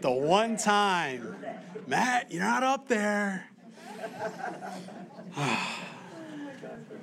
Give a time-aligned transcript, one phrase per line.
[0.00, 1.36] The one time,
[1.86, 3.46] Matt, you're not up there.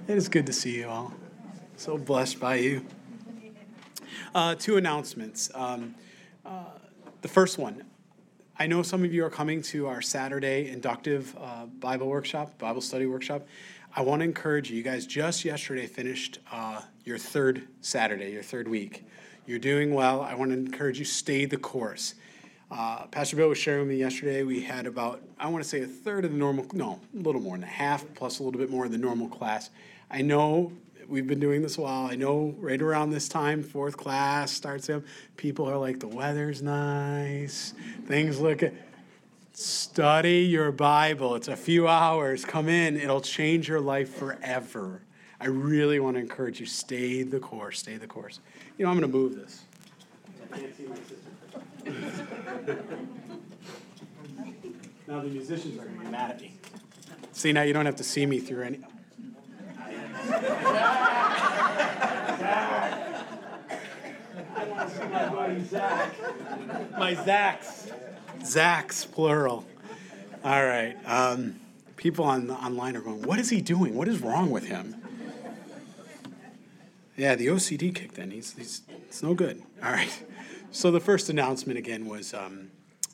[0.07, 1.13] it is good to see you all.
[1.75, 2.85] So blessed by you.
[4.33, 5.51] Uh, two announcements.
[5.53, 5.93] Um,
[6.43, 6.63] uh,
[7.21, 7.83] the first one
[8.59, 12.81] I know some of you are coming to our Saturday inductive uh, Bible workshop, Bible
[12.81, 13.45] study workshop.
[13.95, 14.77] I want to encourage you.
[14.77, 19.05] You guys just yesterday finished uh, your third Saturday, your third week.
[19.45, 20.21] You're doing well.
[20.21, 22.15] I want to encourage you, stay the course.
[22.69, 24.43] Uh, Pastor Bill was sharing with me yesterday.
[24.43, 27.41] We had about, I want to say, a third of the normal, no, a little
[27.41, 29.69] more than a half, plus a little bit more of the normal class.
[30.11, 30.73] I know
[31.07, 32.07] we've been doing this a while.
[32.07, 35.03] I know right around this time, fourth class starts up,
[35.37, 37.73] people are like, the weather's nice,
[38.05, 38.61] things look.
[39.53, 41.33] Study your Bible.
[41.33, 42.45] It's a few hours.
[42.45, 45.01] Come in, it'll change your life forever.
[45.39, 48.39] I really want to encourage you, stay the course, stay the course.
[48.77, 49.63] You know, I'm going to move this.
[55.07, 56.53] Now the musicians are going to be mad at me.
[57.31, 58.79] See, now you don't have to see me through any.
[64.55, 66.15] I want to see my buddy Zach.
[66.97, 67.91] My Zachs.
[68.41, 69.65] Zachs, plural.
[70.43, 70.95] All right.
[71.05, 71.59] Um,
[71.95, 73.95] people on online are going, what is he doing?
[73.95, 74.95] What is wrong with him?
[77.15, 78.31] Yeah, the OCD kicked in.
[78.31, 79.63] He's, he's it's no good.
[79.83, 80.23] All right.
[80.71, 82.69] So the first announcement again was um,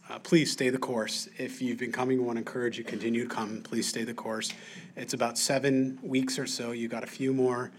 [0.09, 1.29] uh, please stay the course.
[1.37, 3.61] If you've been coming, we want to encourage you continue to come.
[3.61, 4.51] Please stay the course.
[4.95, 6.71] It's about seven weeks or so.
[6.71, 7.71] You got a few more.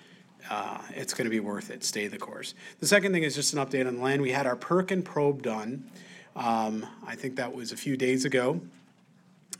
[0.49, 1.83] Uh, it's going to be worth it.
[1.83, 2.55] Stay the course.
[2.79, 4.23] The second thing is just an update on the land.
[4.23, 5.91] We had our perk and probe done.
[6.37, 8.61] Um, I think that was a few days ago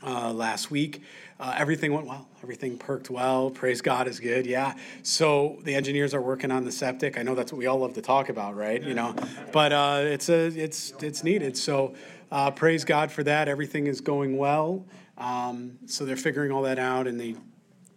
[0.01, 1.01] uh, last week.
[1.37, 2.27] Uh, everything went well.
[2.41, 3.49] Everything perked well.
[3.49, 4.45] Praise God is good.
[4.45, 4.73] Yeah.
[5.03, 7.17] So the engineers are working on the septic.
[7.17, 8.81] I know that's what we all love to talk about, right?
[8.81, 9.13] You know,
[9.51, 11.57] but uh, it's a it's it's needed.
[11.57, 11.93] So
[12.31, 13.49] uh, praise God for that.
[13.49, 14.85] Everything is going well.
[15.17, 17.35] Um, so they're figuring all that out, and they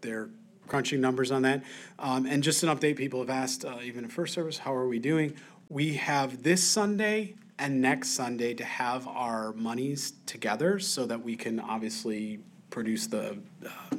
[0.00, 0.30] they're
[0.66, 1.62] crunching numbers on that.
[1.98, 4.86] Um, and just an update, people have asked uh, even in first service, how are
[4.86, 5.34] we doing?
[5.68, 11.36] We have this Sunday and next Sunday to have our monies together so that we
[11.36, 12.40] can obviously
[12.70, 13.96] produce the uh,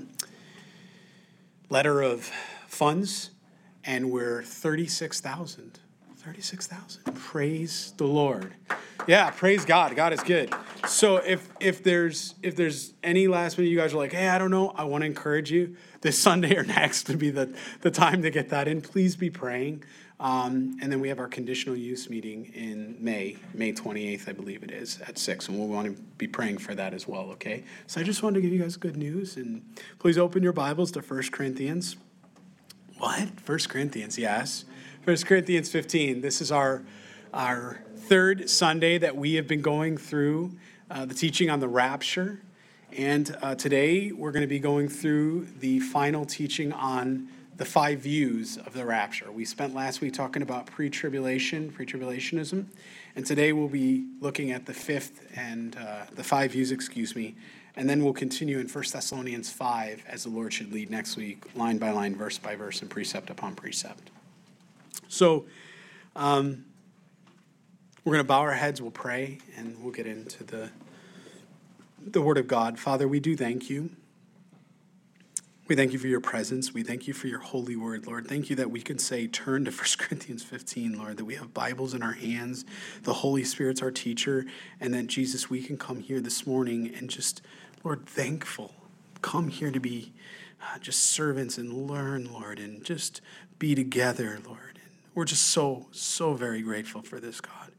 [1.69, 2.31] letter of
[2.67, 3.31] funds,
[3.83, 5.79] and we're 36,000.
[6.29, 7.15] 36,000.
[7.15, 8.53] Praise the Lord.
[9.07, 9.95] Yeah, praise God.
[9.95, 10.53] God is good.
[10.87, 14.37] So if if there's if there's any last minute you guys are like, "Hey, I
[14.37, 17.51] don't know." I want to encourage you this Sunday or next to be the
[17.81, 18.79] the time to get that in.
[18.81, 19.83] Please be praying.
[20.19, 24.63] Um, and then we have our conditional use meeting in May, May 28th, I believe
[24.63, 25.47] it is, at 6.
[25.47, 27.63] And we'll want to be praying for that as well, okay?
[27.87, 29.37] So I just wanted to give you guys good news.
[29.37, 29.63] And
[29.97, 31.95] please open your Bibles to 1 Corinthians.
[32.97, 33.29] What?
[33.45, 34.65] 1 Corinthians, yes.
[35.09, 36.21] 1 Corinthians 15.
[36.21, 36.83] This is our,
[37.33, 40.51] our third Sunday that we have been going through
[40.91, 42.43] uh, the teaching on the rapture.
[42.95, 47.27] And uh, today we're going to be going through the final teaching on
[47.57, 49.31] the five views of the rapture.
[49.31, 52.67] We spent last week talking about pre tribulation, pre tribulationism,
[53.15, 57.33] and today we'll be looking at the fifth and uh, the five views, excuse me,
[57.75, 61.45] and then we'll continue in 1 Thessalonians 5 as the Lord should lead next week,
[61.55, 64.11] line by line, verse by verse, and precept upon precept.
[65.09, 65.47] So,
[66.15, 66.65] um,
[68.05, 70.69] we're going to bow our heads, we'll pray, and we'll get into the,
[72.05, 72.79] the Word of God.
[72.79, 73.89] Father, we do thank you.
[75.67, 76.73] We thank you for your presence.
[76.73, 78.27] We thank you for your holy word, Lord.
[78.27, 81.53] Thank you that we can say, turn to 1 Corinthians 15, Lord, that we have
[81.53, 82.65] Bibles in our hands,
[83.03, 84.45] the Holy Spirit's our teacher,
[84.79, 87.41] and that, Jesus, we can come here this morning and just,
[87.83, 88.73] Lord, thankful.
[89.21, 90.13] Come here to be
[90.61, 93.21] uh, just servants and learn, Lord, and just
[93.57, 94.68] be together, Lord.
[95.19, 97.73] We're just so, so very grateful for this, God.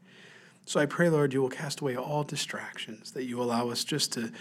[0.67, 4.13] So I pray, Lord, you will cast away all distractions, that you allow us just
[4.13, 4.31] to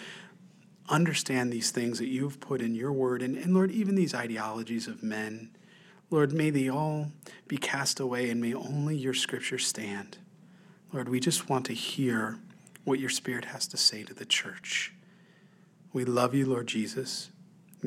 [0.86, 3.22] understand these things that you've put in your word.
[3.22, 5.48] And, and Lord, even these ideologies of men,
[6.10, 7.10] Lord, may they all
[7.48, 10.18] be cast away and may only your scripture stand.
[10.92, 12.36] Lord, we just want to hear
[12.84, 14.92] what your spirit has to say to the church.
[15.94, 17.30] We love you, Lord Jesus.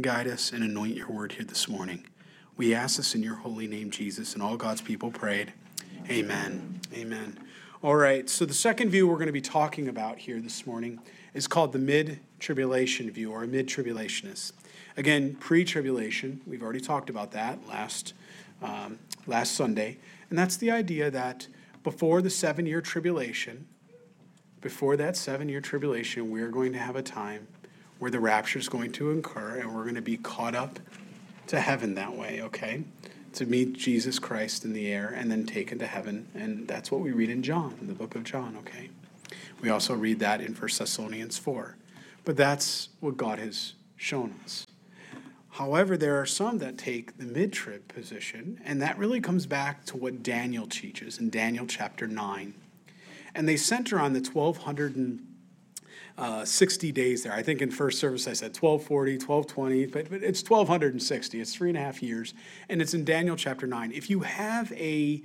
[0.02, 2.08] Guide us and anoint your word here this morning.
[2.56, 5.54] We ask this in your holy name, Jesus, and all God's people prayed.
[6.08, 6.80] Amen.
[6.94, 7.40] Amen.
[7.82, 11.00] All right, so the second view we're going to be talking about here this morning
[11.34, 14.52] is called the mid tribulation view or a mid tribulationist.
[14.96, 18.14] Again, pre tribulation, we've already talked about that last,
[18.62, 19.98] um, last Sunday.
[20.30, 21.48] And that's the idea that
[21.84, 23.68] before the seven year tribulation,
[24.62, 27.48] before that seven year tribulation, we're going to have a time
[27.98, 30.80] where the rapture is going to occur and we're going to be caught up
[31.48, 32.84] to heaven that way, okay?
[33.34, 36.28] To meet Jesus Christ in the air and then taken to heaven.
[36.34, 38.90] And that's what we read in John, in the book of John, okay?
[39.62, 41.78] We also read that in 1 Thessalonians 4.
[42.26, 44.66] But that's what God has shown us.
[45.52, 49.86] However, there are some that take the mid trib position, and that really comes back
[49.86, 52.56] to what Daniel teaches in Daniel chapter 9.
[53.36, 55.33] And they center on the 1260
[56.18, 56.46] uh,
[56.92, 57.34] days there.
[57.34, 61.42] I think in first service I said 1240, 1220, but, but it's 1260.
[61.42, 62.34] It's three and a half years,
[62.70, 63.92] and it's in Daniel chapter 9.
[63.92, 65.22] If you have a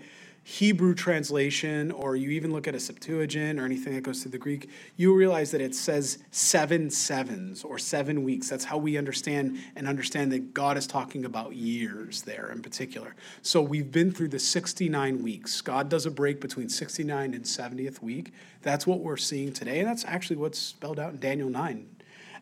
[0.49, 4.39] Hebrew translation, or you even look at a Septuagint or anything that goes to the
[4.39, 8.49] Greek, you realize that it says seven sevens or seven weeks.
[8.49, 13.15] That's how we understand and understand that God is talking about years there in particular.
[13.43, 15.61] So we've been through the 69 weeks.
[15.61, 18.33] God does a break between 69 and 70th week.
[18.63, 19.81] That's what we're seeing today.
[19.81, 21.98] And that's actually what's spelled out in Daniel 9.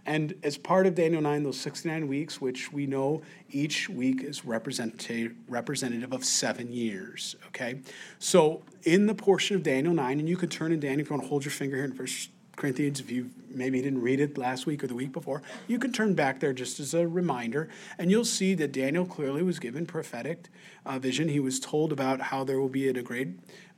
[0.06, 4.44] And as part of Daniel 9, those 69 weeks, which we know each week is
[4.44, 7.80] representative, representative of seven years, okay?
[8.20, 11.16] So in the portion of Daniel 9, and you can turn in Daniel, if you
[11.16, 14.36] want to hold your finger here in First Corinthians, if you maybe didn't read it
[14.38, 17.68] last week or the week before, you can turn back there just as a reminder,
[17.98, 20.48] and you'll see that Daniel clearly was given prophetic
[20.84, 21.28] uh, vision.
[21.28, 23.28] He was told about how there will be a great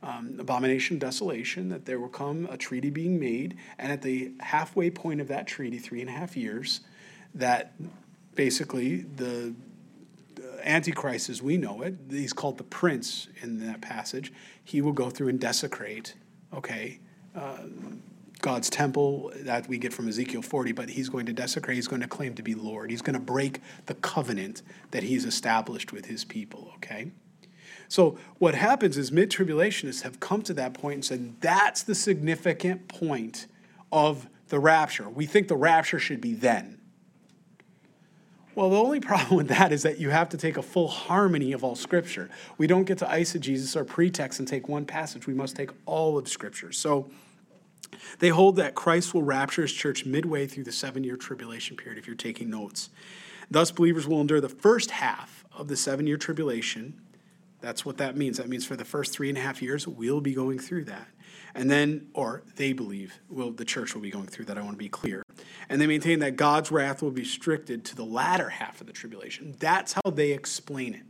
[0.01, 4.89] um, abomination, desolation, that there will come a treaty being made, and at the halfway
[4.89, 6.81] point of that treaty, three and a half years,
[7.35, 7.73] that
[8.35, 9.53] basically the
[10.63, 14.31] Antichrist as we know it, he's called the prince in that passage,
[14.63, 16.15] he will go through and desecrate,
[16.53, 16.99] okay,
[17.35, 17.57] uh,
[18.41, 22.01] God's temple that we get from Ezekiel 40, but he's going to desecrate, he's going
[22.01, 22.89] to claim to be Lord.
[22.89, 27.11] He's going to break the covenant that he's established with his people, okay?
[27.89, 31.95] So what happens is mid tribulationists have come to that point and said that's the
[31.95, 33.47] significant point
[33.91, 35.09] of the rapture.
[35.09, 36.79] We think the rapture should be then.
[38.55, 41.51] Well, the only problem with that is that you have to take a full harmony
[41.51, 42.29] of all Scripture.
[42.57, 45.27] We don't get to eisegesis or pretext and take one passage.
[45.27, 46.71] We must take all of Scripture.
[46.71, 47.09] So
[48.19, 51.97] they hold that Christ will rapture his church midway through the seven year tribulation period,
[51.97, 52.89] if you're taking notes.
[53.51, 57.01] Thus, believers will endure the first half of the seven year tribulation
[57.61, 58.37] that's what that means.
[58.37, 61.07] That means for the first three and a half years, we'll be going through that.
[61.55, 64.57] And then, or they believe, well, the church will be going through that.
[64.57, 65.23] I want to be clear.
[65.67, 68.93] And they maintain that God's wrath will be restricted to the latter half of the
[68.93, 69.55] tribulation.
[69.59, 71.03] That's how they explain it.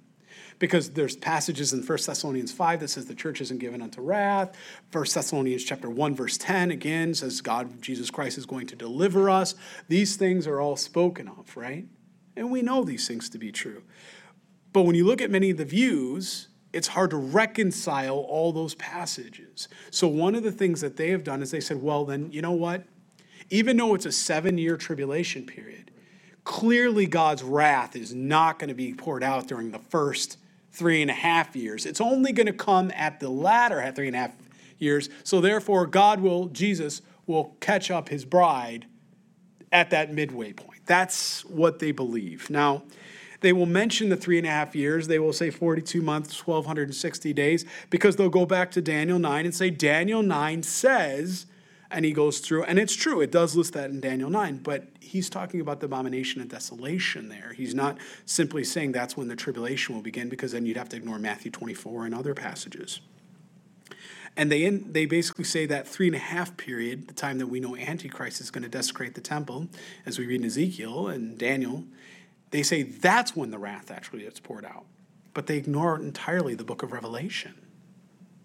[0.59, 4.55] Because there's passages in 1 Thessalonians 5 that says the church isn't given unto wrath.
[4.91, 9.29] 1 Thessalonians chapter 1, verse 10 again says God, Jesus Christ, is going to deliver
[9.29, 9.55] us.
[9.87, 11.85] These things are all spoken of, right?
[12.35, 13.83] And we know these things to be true.
[14.73, 18.75] But when you look at many of the views, it's hard to reconcile all those
[18.75, 19.67] passages.
[19.89, 22.41] So, one of the things that they have done is they said, well, then, you
[22.41, 22.83] know what?
[23.49, 25.91] Even though it's a seven year tribulation period,
[26.43, 30.37] clearly God's wrath is not going to be poured out during the first
[30.71, 31.85] three and a half years.
[31.85, 34.35] It's only going to come at the latter three and a half
[34.77, 35.09] years.
[35.23, 38.85] So, therefore, God will, Jesus will catch up his bride
[39.71, 40.81] at that midway point.
[40.85, 42.49] That's what they believe.
[42.49, 42.83] Now,
[43.41, 45.07] they will mention the three and a half years.
[45.07, 49.55] They will say 42 months, 1,260 days, because they'll go back to Daniel 9 and
[49.55, 51.45] say, Daniel 9 says,
[51.91, 54.87] and he goes through, and it's true, it does list that in Daniel 9, but
[54.99, 57.53] he's talking about the abomination and desolation there.
[57.55, 60.97] He's not simply saying that's when the tribulation will begin, because then you'd have to
[60.97, 62.99] ignore Matthew 24 and other passages.
[64.37, 67.47] And they, in, they basically say that three and a half period, the time that
[67.47, 69.67] we know Antichrist is going to desecrate the temple,
[70.05, 71.83] as we read in Ezekiel and Daniel,
[72.51, 74.85] they say that's when the wrath actually gets poured out.
[75.33, 77.55] But they ignore entirely the book of Revelation.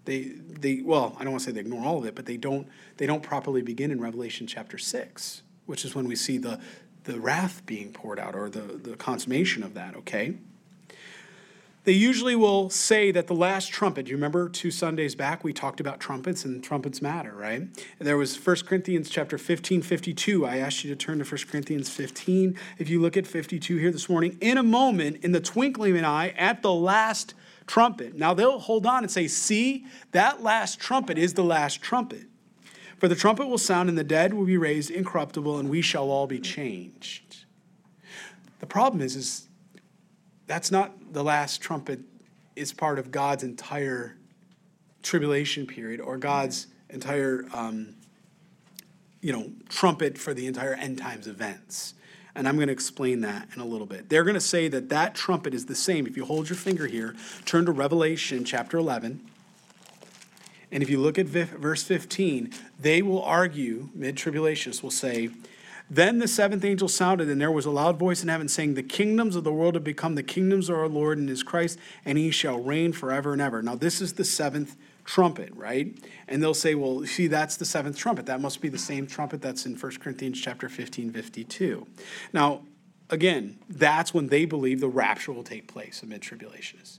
[0.05, 2.37] They, they well, I don't want to say they ignore all of it, but they
[2.37, 6.61] don't, they don't properly begin in Revelation chapter 6, which is when we see the,
[7.05, 10.35] the wrath being poured out or the, the consummation of that, okay?
[11.85, 15.81] they usually will say that the last trumpet, you remember two Sundays back we talked
[15.81, 17.69] about trumpets and trumpets matter, right?
[17.99, 20.47] There was 1 Corinthians chapter 15, 52.
[20.47, 22.59] I asked you to turn to 1 Corinthians 15.
[22.79, 25.99] If you look at 52 here this morning, in a moment, in the twinkling of
[25.99, 27.35] an eye, at the last
[27.67, 28.15] trumpet.
[28.15, 32.27] Now they'll hold on and say, see, that last trumpet is the last trumpet.
[32.99, 36.11] For the trumpet will sound, and the dead will be raised incorruptible, and we shall
[36.11, 37.45] all be changed.
[38.61, 39.49] The problem is, is
[40.47, 42.01] that's not the last trumpet
[42.57, 44.17] is part of God's entire
[45.03, 47.95] tribulation period or God's entire, um,
[49.21, 51.95] you know, trumpet for the entire end times events.
[52.35, 54.09] And I'm going to explain that in a little bit.
[54.09, 56.07] They're going to say that that trumpet is the same.
[56.07, 57.15] If you hold your finger here,
[57.45, 59.21] turn to Revelation chapter 11.
[60.73, 65.31] And if you look at verse 15, they will argue, mid tribulationists will say,
[65.91, 68.83] then the seventh angel sounded, and there was a loud voice in heaven saying, The
[68.83, 72.17] kingdoms of the world have become the kingdoms of our Lord and his Christ, and
[72.17, 73.63] he shall reign forever and ever.
[73.63, 75.97] Now, this is the seventh trumpet, right?
[76.29, 78.27] And they'll say, well, see, that's the seventh trumpet.
[78.27, 81.87] That must be the same trumpet that's in 1 Corinthians chapter 15, 52.
[82.33, 82.63] Now,
[83.11, 86.99] again, that's when they believe the rapture will take place amid tribulationists.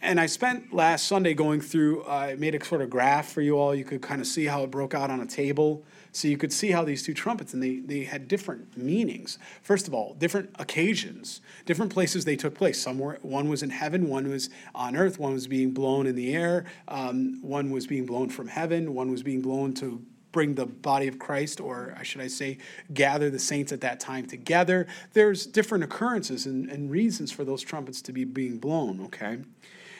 [0.00, 3.40] And I spent last Sunday going through, uh, I made a sort of graph for
[3.40, 3.74] you all.
[3.74, 5.84] You could kind of see how it broke out on a table.
[6.18, 9.38] So you could see how these two trumpets, and they, they had different meanings.
[9.62, 12.80] First of all, different occasions, different places they took place.
[12.80, 16.16] Some were, one was in heaven, one was on earth, one was being blown in
[16.16, 20.56] the air, um, one was being blown from heaven, one was being blown to bring
[20.56, 22.58] the body of Christ, or I should I say,
[22.92, 24.88] gather the saints at that time together.
[25.12, 29.38] There's different occurrences and, and reasons for those trumpets to be being blown, okay?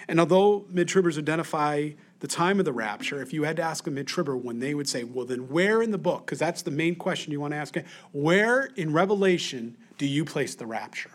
[0.09, 3.91] And although mid-tribbers identify the time of the rapture, if you had to ask a
[3.91, 6.97] mid-tribber when they would say, well, then where in the book, because that's the main
[6.97, 7.77] question you want to ask,
[8.13, 11.11] where in Revelation do you place the rapture?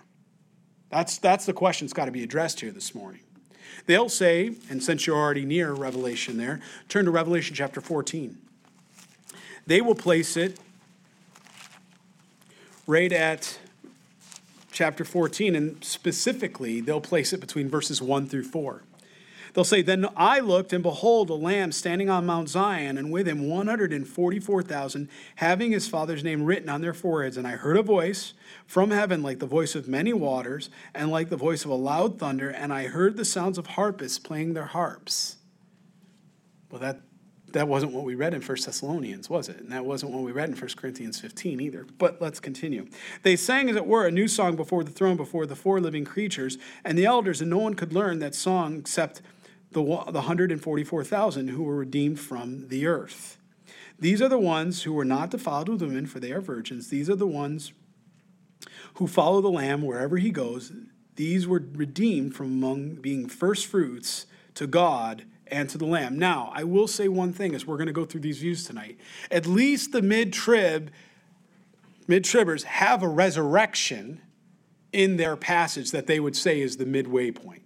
[0.89, 3.21] That's, that's the question that's got to be addressed here this morning.
[3.85, 8.37] They'll say, and since you're already near Revelation there, turn to Revelation chapter 14.
[9.65, 10.59] They will place it
[12.87, 13.59] right at
[14.71, 18.83] chapter 14, and specifically, they'll place it between verses 1 through 4.
[19.53, 23.27] They'll say, Then I looked, and behold, a lamb standing on Mount Zion, and with
[23.27, 27.37] him 144,000, having his father's name written on their foreheads.
[27.37, 28.33] And I heard a voice
[28.65, 32.17] from heaven like the voice of many waters, and like the voice of a loud
[32.17, 35.37] thunder, and I heard the sounds of harpists playing their harps.
[36.71, 37.01] Well, that
[37.53, 39.59] that wasn't what we read in 1 Thessalonians, was it?
[39.59, 41.85] And that wasn't what we read in 1 Corinthians 15 either.
[41.99, 42.87] But let's continue.
[43.21, 46.03] They sang, as it were, a new song before the throne, before the four living
[46.03, 49.21] creatures and the elders, and no one could learn that song except
[49.73, 53.37] the, the 144,000 who were redeemed from the earth.
[53.99, 56.89] These are the ones who were not defiled with women, for they are virgins.
[56.89, 57.73] These are the ones
[58.95, 60.71] who follow the Lamb wherever he goes.
[61.15, 64.25] These were redeemed from among being first fruits
[64.55, 66.17] to God and to the Lamb.
[66.17, 68.97] Now, I will say one thing as we're going to go through these views tonight.
[69.29, 70.91] At least the mid trib,
[72.07, 74.21] mid tribbers have a resurrection
[74.91, 77.62] in their passage that they would say is the midway point.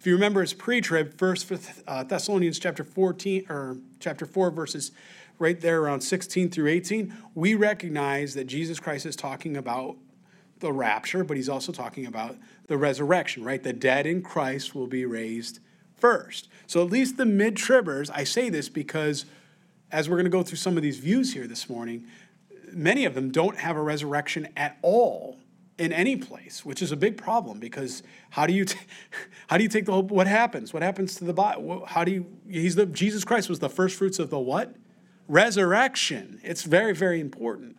[0.00, 1.52] If you remember, it's pre-trib, First
[1.86, 4.92] uh, Thessalonians chapter 14 or chapter 4 verses
[5.38, 9.98] right there around 16 through 18, we recognize that Jesus Christ is talking about
[10.60, 12.34] the rapture, but he's also talking about
[12.66, 13.62] the resurrection, right?
[13.62, 15.60] The dead in Christ will be raised
[15.98, 16.48] first.
[16.66, 19.26] So at least the mid tribbers, I say this because
[19.92, 22.06] as we're going to go through some of these views here this morning,
[22.72, 25.39] many of them don't have a resurrection at all
[25.80, 28.78] in any place, which is a big problem because how do you t-
[29.48, 30.72] how do you take the whole what happens?
[30.74, 31.60] What happens to the body?
[31.86, 34.76] How do you he's the Jesus Christ was the first fruits of the what?
[35.26, 36.38] Resurrection.
[36.44, 37.78] It's very very important.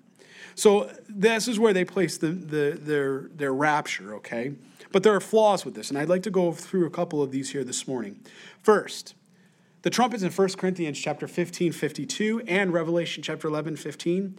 [0.56, 4.56] So this is where they place the, the their their rapture, okay?
[4.92, 7.32] But there are flaws with this, and I'd like to go through a couple of
[7.32, 8.20] these here this morning.
[8.62, 9.14] First,
[9.84, 14.38] the trumpets in 1 Corinthians chapter 15, 52 and Revelation chapter 11, 15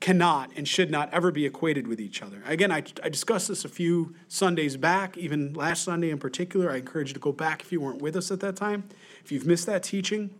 [0.00, 2.42] cannot and should not ever be equated with each other.
[2.46, 6.70] Again, I, I discussed this a few Sundays back, even last Sunday in particular.
[6.70, 8.84] I encourage you to go back if you weren't with us at that time,
[9.24, 10.30] if you've missed that teaching.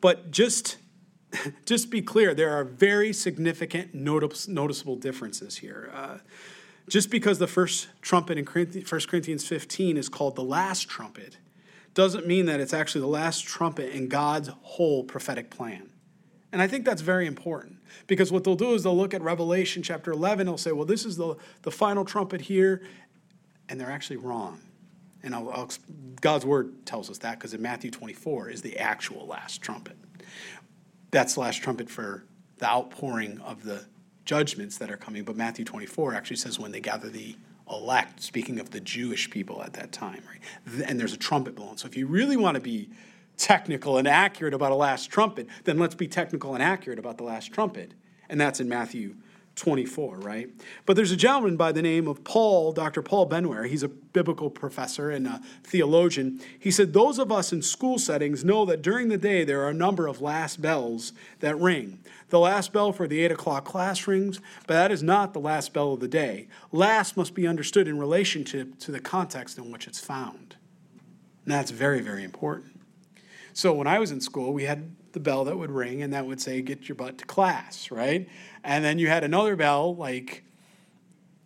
[0.00, 0.76] But just,
[1.66, 5.90] just be clear, there are very significant noticeable differences here.
[5.92, 6.18] Uh,
[6.88, 11.36] just because the first trumpet in 1 Corinthians 15 is called the last trumpet
[11.94, 15.90] doesn't mean that it's actually the last trumpet in God's whole prophetic plan.
[16.52, 19.82] And I think that's very important because what they'll do is they'll look at Revelation
[19.82, 22.82] chapter 11, they'll say, well, this is the, the final trumpet here,
[23.68, 24.60] and they're actually wrong.
[25.22, 25.70] And I'll, I'll,
[26.20, 29.96] God's word tells us that because in Matthew 24 is the actual last trumpet.
[31.10, 32.24] That's the last trumpet for
[32.58, 33.84] the outpouring of the
[34.24, 37.34] judgments that are coming, but Matthew 24 actually says when they gather the
[37.70, 40.82] elect, speaking of the Jewish people at that time, right?
[40.86, 41.76] And there's a trumpet blown.
[41.76, 42.90] So if you really want to be
[43.38, 47.24] technical and accurate about a last trumpet, then let's be technical and accurate about the
[47.24, 47.94] last trumpet.
[48.28, 49.14] And that's in Matthew
[49.58, 50.48] 24, right?
[50.86, 53.02] But there's a gentleman by the name of Paul, Dr.
[53.02, 53.68] Paul Benware.
[53.68, 56.40] He's a biblical professor and a theologian.
[56.58, 59.70] He said, Those of us in school settings know that during the day there are
[59.70, 61.98] a number of last bells that ring.
[62.28, 65.72] The last bell for the 8 o'clock class rings, but that is not the last
[65.72, 66.48] bell of the day.
[66.70, 70.56] Last must be understood in relationship to the context in which it's found.
[71.44, 72.77] And that's very, very important.
[73.58, 76.24] So when I was in school, we had the bell that would ring and that
[76.24, 78.28] would say, get your butt to class, right?
[78.62, 80.44] And then you had another bell, like,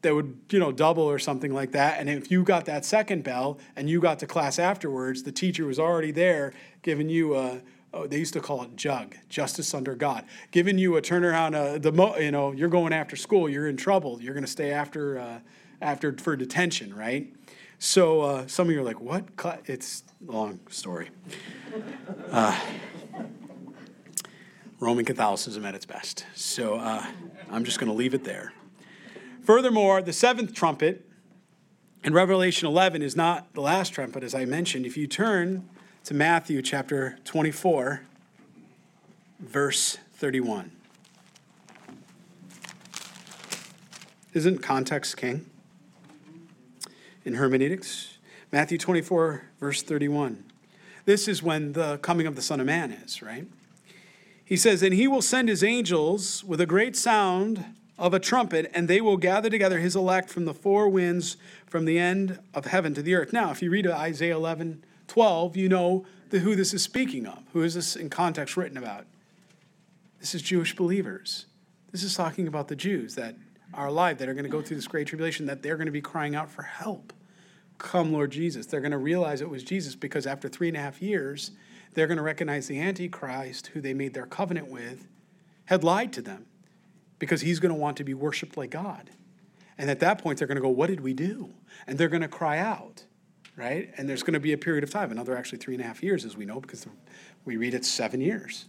[0.03, 1.99] that would, you know, double or something like that.
[1.99, 5.65] And if you got that second bell and you got to class afterwards, the teacher
[5.65, 6.53] was already there
[6.83, 7.63] giving you a,
[7.95, 11.79] oh, they used to call it jug, justice under God, giving you a turnaround, uh,
[11.79, 14.71] the mo- you know, you're going after school, you're in trouble, you're going to stay
[14.71, 15.39] after, uh,
[15.81, 17.33] after for detention, right?
[17.85, 19.25] So uh, some of you are like, what?
[19.67, 21.11] It's a long story.
[22.31, 22.57] Uh,
[24.79, 26.25] Roman Catholicism at its best.
[26.33, 27.05] So uh,
[27.51, 28.53] I'm just going to leave it there.
[29.43, 31.11] Furthermore, the seventh trumpet
[32.05, 34.87] in Revelation 11 is not the last trumpet, as I mentioned.
[34.87, 35.69] If you turn
[36.05, 38.03] to Matthew chapter 24,
[39.41, 40.71] verse 31.
[44.35, 45.47] Isn't context king
[47.25, 48.19] in hermeneutics?
[48.51, 50.45] Matthew 24, verse 31.
[51.05, 53.47] This is when the coming of the Son of Man is, right?
[54.45, 57.65] He says, And he will send his angels with a great sound
[57.99, 61.37] of a trumpet, and they will gather together his elect from the four winds,
[61.67, 63.33] from the end of heaven to the earth.
[63.33, 67.43] Now, if you read Isaiah 11, 12, you know the, who this is speaking of.
[67.53, 69.07] Who is this in context written about?
[70.21, 71.47] This is Jewish believers.
[71.91, 73.37] This is talking about the Jews that
[73.75, 75.93] are alive, that are going to go through this great tribulation, that they're going to
[75.93, 77.13] be crying out for help.
[77.79, 78.67] Come, Lord Jesus.
[78.67, 81.53] They're going to realize it was Jesus because after three and a half years,
[81.95, 85.09] they're going to recognize the Antichrist, who they made their covenant with,
[85.67, 86.47] had lied to them
[87.19, 89.11] because he's going to want to be worshiped like God.
[89.79, 91.51] And at that point, they're going to go, What did we do?
[91.87, 93.05] And they're going to cry out,
[93.57, 93.91] right?
[93.97, 96.03] And there's going to be a period of time, another actually three and a half
[96.03, 96.87] years, as we know, because
[97.45, 98.67] we read it's seven years.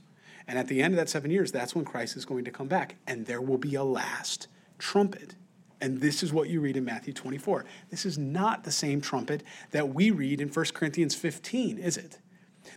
[0.48, 2.68] And at the end of that seven years, that's when Christ is going to come
[2.68, 2.96] back.
[3.08, 4.48] And there will be a last
[4.84, 5.36] trumpet.
[5.80, 7.64] And this is what you read in Matthew 24.
[7.90, 12.20] This is not the same trumpet that we read in 1 Corinthians 15, is it?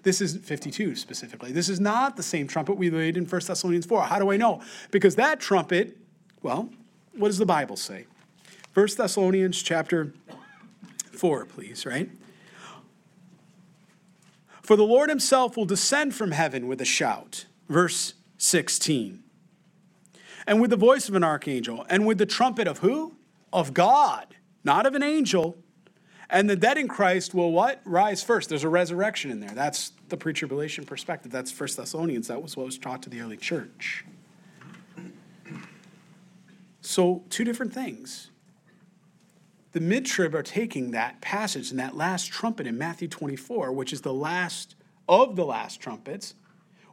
[0.04, 1.50] This is 52 specifically.
[1.50, 4.02] This is not the same trumpet we read in 1 Thessalonians 4.
[4.02, 4.62] How do I know?
[4.92, 5.96] Because that trumpet,
[6.42, 6.70] well,
[7.16, 8.06] what does the Bible say?
[8.74, 10.14] 1 Thessalonians chapter
[11.12, 12.08] 4, please, right?
[14.62, 17.46] For the Lord himself will descend from heaven with a shout.
[17.68, 19.24] Verse 16.
[20.46, 23.14] And with the voice of an archangel, and with the trumpet of who?
[23.52, 25.58] Of God, not of an angel.
[26.28, 27.80] And the dead in Christ will what?
[27.84, 28.48] Rise first.
[28.48, 29.50] There's a resurrection in there.
[29.50, 31.30] That's the pre-tribulation perspective.
[31.30, 32.28] That's First Thessalonians.
[32.28, 34.04] That was what was taught to the early church.
[36.80, 38.30] So, two different things.
[39.72, 44.00] The mid-trib are taking that passage and that last trumpet in Matthew 24, which is
[44.00, 44.74] the last
[45.08, 46.34] of the last trumpets,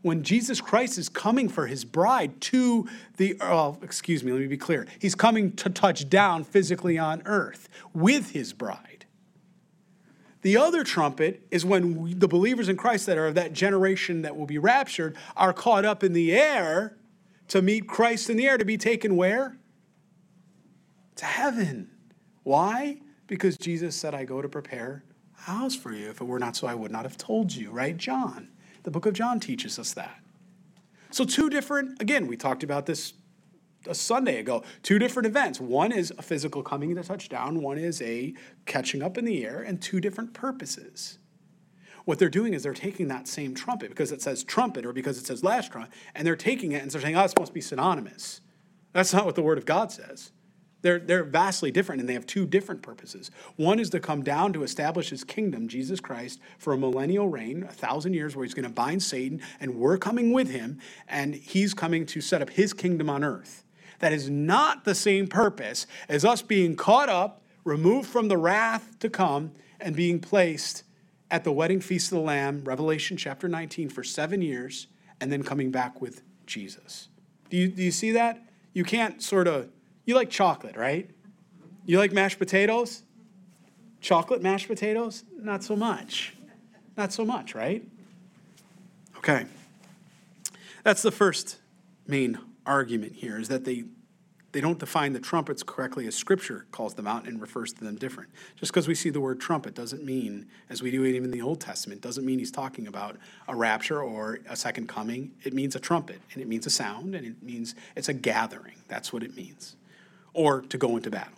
[0.04, 2.88] when Jesus Christ is coming for his bride to
[3.18, 4.86] the, oh, excuse me, let me be clear.
[5.00, 9.06] He's coming to touch down physically on earth with his bride.
[10.42, 14.24] The other trumpet is when we, the believers in Christ that are of that generation
[14.24, 16.98] that will be raptured are caught up in the air
[17.48, 19.58] to meet Christ in the air to be taken where?
[21.16, 21.90] To heaven.
[22.44, 23.00] Why?
[23.28, 25.06] Because Jesus said, I go to prepare
[25.38, 26.10] a house for you.
[26.10, 27.96] If it were not so, I would not have told you, right?
[27.96, 28.50] John.
[28.84, 30.20] The book of John teaches us that.
[31.12, 33.14] So, two different, again, we talked about this
[33.88, 34.64] a Sunday ago.
[34.82, 35.60] Two different events.
[35.60, 38.34] One is a physical coming to touchdown, one is a
[38.66, 41.18] catching up in the air, and two different purposes.
[42.06, 45.18] What they're doing is they're taking that same trumpet because it says trumpet or because
[45.18, 47.62] it says last trumpet, and they're taking it and they're saying, oh, this must be
[47.62, 48.42] synonymous.
[48.92, 50.32] That's not what the Word of God says.
[50.84, 53.32] They're, they're vastly different and they have two different purposes.
[53.56, 57.64] One is to come down to establish his kingdom, Jesus Christ, for a millennial reign,
[57.64, 61.34] a thousand years where he's going to bind Satan and we're coming with him and
[61.34, 63.64] he's coming to set up his kingdom on earth
[64.04, 69.00] that is not the same purpose as us being caught up, removed from the wrath
[69.00, 70.84] to come, and being placed
[71.32, 74.88] at the wedding feast of the Lamb, Revelation chapter 19, for seven years,
[75.22, 77.08] and then coming back with Jesus.
[77.50, 78.46] Do you, do you see that?
[78.74, 79.70] You can't sort of,
[80.06, 81.10] you like chocolate, right?
[81.86, 83.04] You like mashed potatoes?
[84.02, 85.24] Chocolate mashed potatoes?
[85.38, 86.34] Not so much.
[86.98, 87.84] Not so much, right?
[89.18, 89.46] Okay.
[90.84, 91.58] That's the first
[92.08, 93.86] main argument here is that they
[94.54, 97.96] they don't define the trumpets correctly as scripture calls them out and refers to them
[97.96, 98.30] different.
[98.56, 101.42] Just because we see the word trumpet doesn't mean, as we do even in the
[101.42, 105.32] Old Testament, doesn't mean he's talking about a rapture or a second coming.
[105.44, 108.76] It means a trumpet and it means a sound and it means it's a gathering.
[108.88, 109.76] That's what it means.
[110.34, 111.34] Or to go into battle.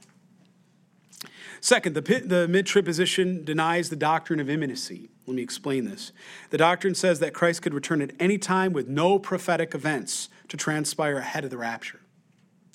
[1.62, 5.10] Second, the, the mid trib position denies the doctrine of imminency.
[5.26, 6.12] Let me explain this.
[6.52, 10.58] The doctrine says that Christ could return at any time with no prophetic events to
[10.58, 12.02] transpire ahead of the rapture.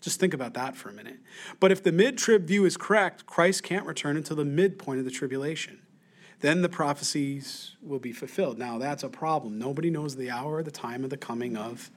[0.01, 1.19] Just think about that for a minute.
[1.61, 5.05] But if the mid trib view is correct, Christ can't return until the midpoint of
[5.05, 5.81] the tribulation.
[6.41, 8.59] Then the prophecies will be fulfilled.
[8.59, 9.59] Now, that's a problem.
[9.59, 11.91] Nobody knows the hour or the time of the coming of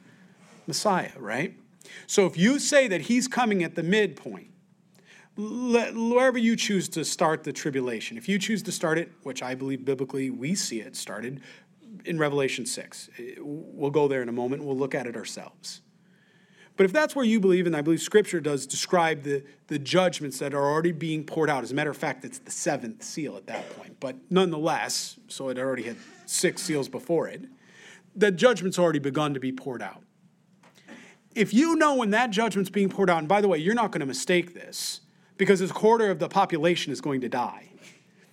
[0.68, 1.56] Messiah, right?
[2.08, 4.48] So if you say that he's coming at the midpoint,
[5.36, 9.56] wherever you choose to start the tribulation, if you choose to start it, which I
[9.56, 11.42] believe biblically we see it started
[12.06, 15.82] in Revelation 6, we'll go there in a moment, we'll look at it ourselves.
[16.76, 20.40] But if that's where you believe, and I believe Scripture does describe the, the judgments
[20.40, 23.38] that are already being poured out, as a matter of fact, it's the seventh seal
[23.38, 24.00] at that point.
[24.00, 27.46] But nonetheless, so it already had six seals before it,
[28.16, 30.03] the judgment's already begun to be poured out.
[31.36, 33.92] If you know when that judgment's being poured out, and by the way, you're not
[33.92, 35.02] going to mistake this
[35.38, 37.70] because a quarter of the population is going to die.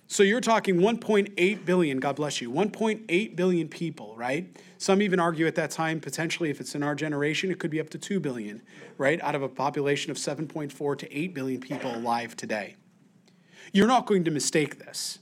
[0.07, 4.45] So you're talking 1.8 billion, God bless you, 1.8 billion people, right?
[4.77, 7.79] Some even argue at that time, potentially, if it's in our generation, it could be
[7.79, 8.61] up to 2 billion,
[8.97, 9.21] right?
[9.21, 12.75] Out of a population of 7.4 to 8 billion people alive today.
[13.71, 15.19] You're not going to mistake this.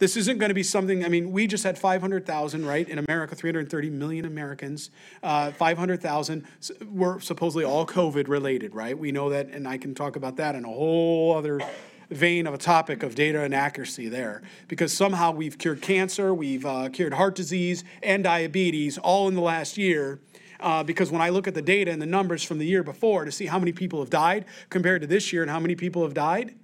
[0.00, 2.88] This isn't going to be something, I mean, we just had 500,000, right?
[2.88, 4.90] In America, 330 million Americans.
[5.22, 6.46] Uh, 500,000
[6.90, 8.98] were supposedly all COVID related, right?
[8.98, 11.60] We know that, and I can talk about that in a whole other
[12.08, 16.64] vein of a topic of data and accuracy there because somehow we've cured cancer, we've
[16.64, 20.18] uh, cured heart disease and diabetes all in the last year.
[20.60, 23.26] Uh, because when I look at the data and the numbers from the year before
[23.26, 26.02] to see how many people have died compared to this year and how many people
[26.04, 26.54] have died,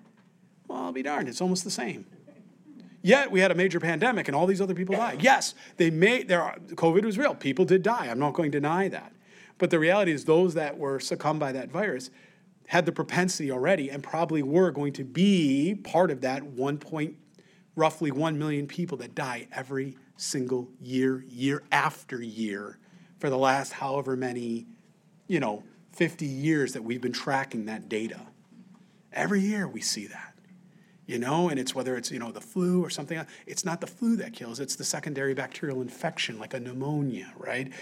[0.69, 2.07] well, I'll be darned, it's almost the same.
[3.07, 5.23] Yet we had a major pandemic and all these other people died.
[5.23, 7.37] Yes, they may, there are, COVID was real.
[7.37, 8.09] People did die.
[8.09, 9.13] I'm not going to deny that.
[9.59, 12.11] But the reality is, those that were succumbed by that virus
[12.67, 17.15] had the propensity already and probably were going to be part of that one point,
[17.77, 22.77] roughly 1 million people that die every single year, year after year,
[23.21, 24.67] for the last however many,
[25.29, 28.21] you know, 50 years that we've been tracking that data.
[29.13, 30.36] Every year we see that
[31.07, 33.25] you know, and it's whether it's, you know, the flu or something.
[33.47, 37.73] It's not the flu that kills, it's the secondary bacterial infection, like a pneumonia, right?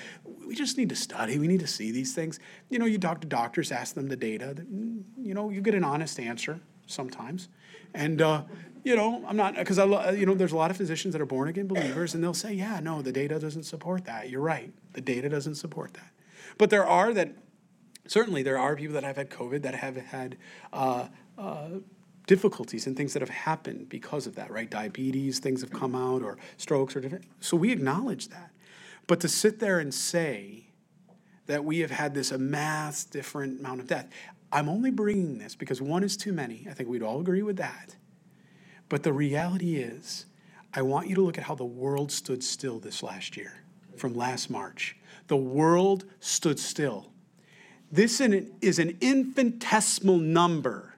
[0.47, 2.39] We just need to study, we need to see these things.
[2.69, 4.55] You know, you talk to doctors, ask them the data,
[5.21, 7.49] you know, you get an honest answer sometimes.
[7.95, 8.43] And, uh,
[8.85, 11.27] you know, I'm not, because I, you know, there's a lot of physicians that are
[11.27, 14.29] born again believers, and they'll say, yeah, no, the data doesn't support that.
[14.29, 14.73] You're right.
[14.93, 16.11] The data doesn't support that.
[16.59, 17.33] But there are that,
[18.07, 20.37] certainly, there are people that have had COVID that have had
[20.73, 21.07] uh,
[21.39, 21.69] uh,
[22.27, 24.71] difficulties and things that have happened because of that, right?
[24.71, 27.25] Diabetes, things have come out, or strokes, or different.
[27.41, 28.51] So we acknowledge that.
[29.07, 30.69] But to sit there and say
[31.47, 34.09] that we have had this amassed different amount of death,
[34.51, 36.67] I'm only bringing this because one is too many.
[36.71, 37.97] I think we'd all agree with that.
[38.89, 40.27] But the reality is,
[40.73, 43.63] I want you to look at how the world stood still this last year,
[43.97, 44.97] from last March.
[45.27, 47.11] The world stood still.
[47.93, 50.94] This is an infinitesimal number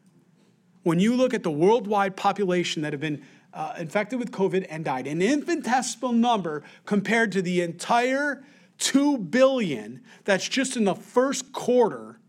[0.87, 3.21] when you look at the worldwide population that have been
[3.53, 8.45] uh, infected with COVID and died, an infinitesimal number compared to the entire
[8.79, 12.21] 2 billion that's just in the first quarter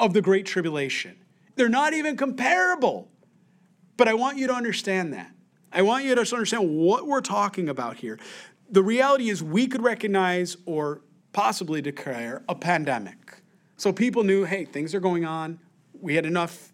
[0.00, 1.14] of the Great Tribulation.
[1.56, 3.10] They're not even comparable.
[3.98, 5.30] But I want you to understand that.
[5.70, 8.18] I want you to understand what we're talking about here.
[8.70, 11.02] The reality is, we could recognize or
[11.34, 13.42] possibly declare a pandemic.
[13.76, 15.58] So people knew, hey, things are going on.
[16.00, 16.71] We had enough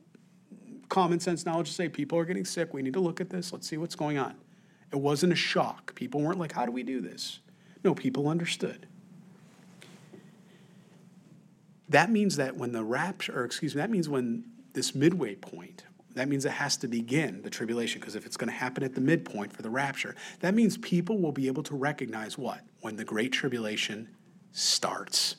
[0.88, 2.72] common sense knowledge to say people are getting sick.
[2.72, 3.52] We need to look at this.
[3.52, 4.34] Let's see what's going on.
[4.92, 5.94] It wasn't a shock.
[5.94, 7.40] People weren't like, how do we do this?
[7.84, 8.86] No, people understood.
[11.88, 15.84] That means that when the rapture, or excuse me, that means when this midway point,
[16.14, 18.94] that means it has to begin the tribulation, because if it's going to happen at
[18.94, 22.60] the midpoint for the rapture, that means people will be able to recognize what?
[22.80, 24.08] When the great tribulation
[24.52, 25.36] starts.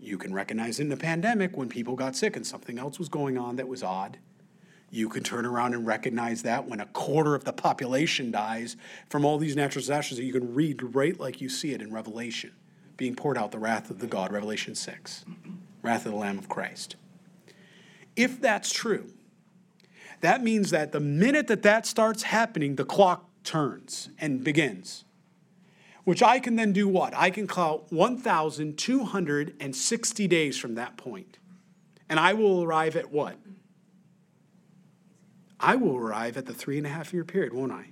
[0.00, 3.36] You can recognize in the pandemic when people got sick and something else was going
[3.36, 4.18] on that was odd.
[4.90, 8.76] You can turn around and recognize that when a quarter of the population dies
[9.10, 11.92] from all these natural disasters that you can read right like you see it in
[11.92, 12.52] Revelation,
[12.96, 15.24] being poured out the wrath of the God, Revelation 6,
[15.82, 16.96] wrath of the Lamb of Christ.
[18.16, 19.12] If that's true,
[20.20, 25.04] that means that the minute that that starts happening, the clock turns and begins.
[26.04, 27.12] Which I can then do what?
[27.14, 31.36] I can count 1,260 days from that point.
[32.08, 33.36] And I will arrive at what?
[35.60, 37.90] I will arrive at the three and a half year period, won't I?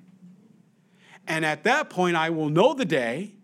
[1.26, 3.34] And at that point, I will know the day,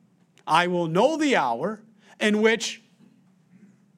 [0.47, 1.81] I will know the hour
[2.21, 2.83] in which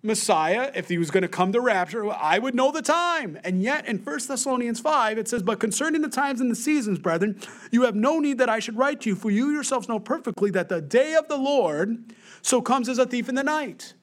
[0.03, 3.39] Messiah, if he was going to come to rapture, I would know the time.
[3.43, 6.99] And yet in 1 Thessalonians 5, it says, But concerning the times and the seasons,
[6.99, 9.99] brethren, you have no need that I should write to you, for you yourselves know
[9.99, 13.95] perfectly that the day of the Lord so comes as a thief in the night.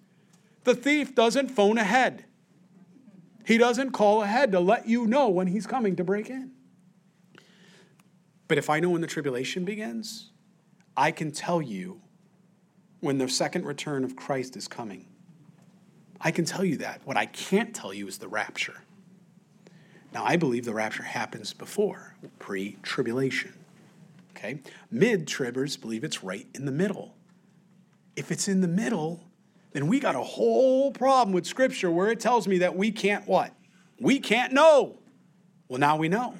[0.63, 2.25] The thief doesn't phone ahead.
[3.45, 6.51] He doesn't call ahead to let you know when he's coming to break in.
[8.47, 10.31] But if I know when the tribulation begins,
[10.95, 12.01] I can tell you
[12.99, 15.07] when the second return of Christ is coming.
[16.19, 17.01] I can tell you that.
[17.05, 18.83] What I can't tell you is the rapture.
[20.13, 23.53] Now, I believe the rapture happens before, pre tribulation.
[24.35, 24.59] Okay?
[24.89, 27.15] Mid tribbers believe it's right in the middle.
[28.15, 29.23] If it's in the middle,
[29.73, 33.27] then we got a whole problem with Scripture where it tells me that we can't
[33.27, 33.53] what?
[33.99, 34.99] We can't know.
[35.67, 36.35] Well, now we know.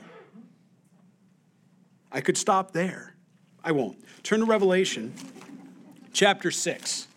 [2.12, 3.16] I could stop there.
[3.64, 3.98] I won't.
[4.24, 5.14] Turn to Revelation
[6.12, 7.08] chapter 6.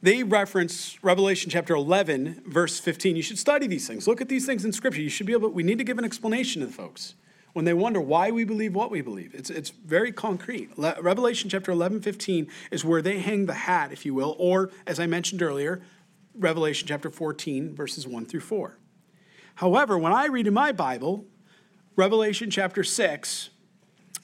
[0.00, 3.16] They reference Revelation chapter 11, verse 15.
[3.16, 4.06] You should study these things.
[4.06, 5.00] Look at these things in Scripture.
[5.00, 7.14] You should be able, we need to give an explanation to the folks
[7.54, 9.32] when they wonder why we believe what we believe.
[9.32, 10.76] It's, it's very concrete.
[10.76, 14.70] Le- Revelation chapter 11, 15 is where they hang the hat, if you will, or
[14.86, 15.80] as I mentioned earlier,
[16.34, 18.76] Revelation chapter 14, verses 1 through 4.
[19.56, 21.26] However, when I read in my Bible,
[21.94, 23.50] Revelation chapter 6,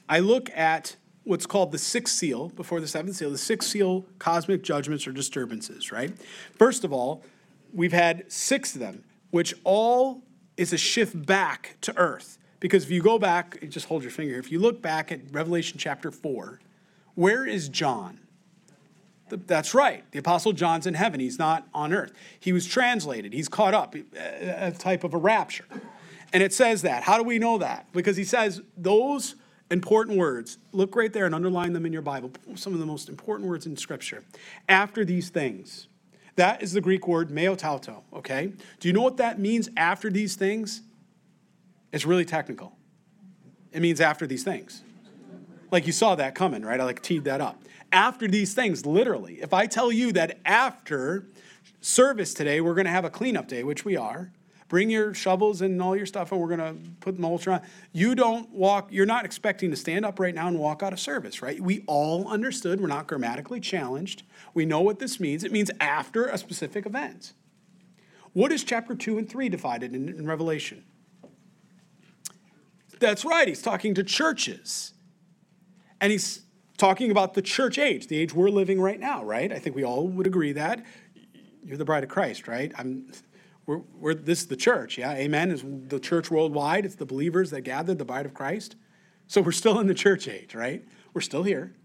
[0.09, 4.05] I look at what's called the sixth seal before the seventh seal, the sixth seal
[4.19, 6.11] cosmic judgments or disturbances, right?
[6.57, 7.23] First of all,
[7.71, 10.23] we've had six of them, which all
[10.57, 12.37] is a shift back to earth.
[12.61, 15.77] Because if you go back, just hold your finger, if you look back at Revelation
[15.77, 16.61] chapter 4,
[17.15, 18.21] where is John?
[19.29, 20.09] That's right.
[20.11, 21.19] The Apostle John's in heaven.
[21.19, 22.13] He's not on earth.
[22.39, 23.33] He was translated.
[23.33, 25.65] He's caught up, a type of a rapture.
[26.33, 27.03] And it says that.
[27.03, 27.87] How do we know that?
[27.93, 29.35] Because he says those
[29.69, 33.09] important words, look right there and underline them in your Bible, some of the most
[33.09, 34.23] important words in Scripture.
[34.69, 35.87] After these things.
[36.35, 38.53] That is the Greek word meta tauta, okay?
[38.79, 40.81] Do you know what that means after these things?
[41.91, 42.77] It's really technical.
[43.71, 44.81] It means after these things.
[45.71, 46.79] Like you saw that coming, right?
[46.79, 49.41] I like teed that up after these things, literally.
[49.41, 51.27] If I tell you that after
[51.81, 54.31] service today, we're going to have a cleanup day, which we are,
[54.69, 57.61] bring your shovels and all your stuff and we're going to put mulch on.
[57.91, 60.99] You don't walk, you're not expecting to stand up right now and walk out of
[60.99, 61.59] service, right?
[61.59, 64.23] We all understood, we're not grammatically challenged.
[64.53, 65.43] We know what this means.
[65.43, 67.33] It means after a specific event.
[68.33, 70.85] What is chapter 2 and 3 divided in, in Revelation?
[73.01, 74.93] That's right, he's talking to churches.
[75.99, 76.43] And he's
[76.77, 79.51] talking about the church age, the age we're living right now, right?
[79.51, 80.85] I think we all would agree that.
[81.63, 82.71] You're the bride of Christ, right?
[82.77, 83.11] I'm,
[83.65, 85.13] we're, we're, this is the church, yeah?
[85.13, 85.51] Amen.
[85.51, 86.85] Is the church worldwide.
[86.85, 88.75] It's the believers that gathered, the bride of Christ.
[89.27, 90.83] So we're still in the church age, right?
[91.13, 91.75] We're still here.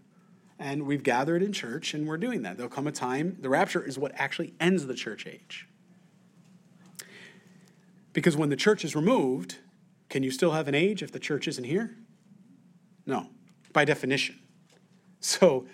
[0.59, 2.57] And we've gathered in church and we're doing that.
[2.57, 5.67] There'll come a time, the rapture is what actually ends the church age.
[8.13, 9.57] Because when the church is removed,
[10.09, 11.95] can you still have an age if the church isn't here?
[13.05, 13.27] No,
[13.73, 14.39] by definition.
[15.19, 15.65] So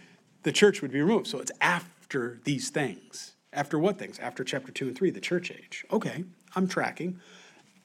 [0.43, 1.28] the church would be removed.
[1.28, 3.36] So it's after these things.
[3.52, 4.19] After what things?
[4.19, 5.86] After chapter 2 and 3, the church age.
[5.91, 6.24] Okay,
[6.56, 7.19] I'm tracking.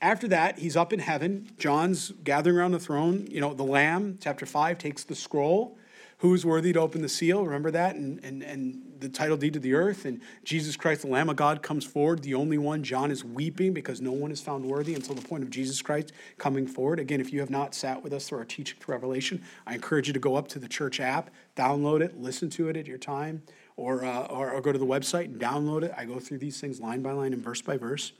[0.00, 1.50] After that, he's up in heaven.
[1.58, 3.26] John's gathering around the throne.
[3.30, 5.76] You know, the Lamb, chapter 5, takes the scroll
[6.18, 9.58] who's worthy to open the seal remember that and, and, and the title deed to
[9.58, 12.82] the earth and jesus christ the lamb of god comes forward the only one.
[12.82, 16.12] John is weeping because no one is found worthy until the point of jesus christ
[16.38, 16.98] coming forward.
[16.98, 20.06] Again if you have not sat with us through our teaching through revelation i encourage
[20.06, 22.98] you to go up to the church app download it listen to it at your
[22.98, 23.42] time
[23.78, 25.94] or, uh, or, or go to the website and download it.
[25.96, 28.12] I go through these things line by line and verse by verse.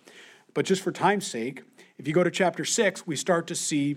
[0.55, 1.62] But just for time's sake
[1.99, 3.97] if you go to chapter 6 we start to see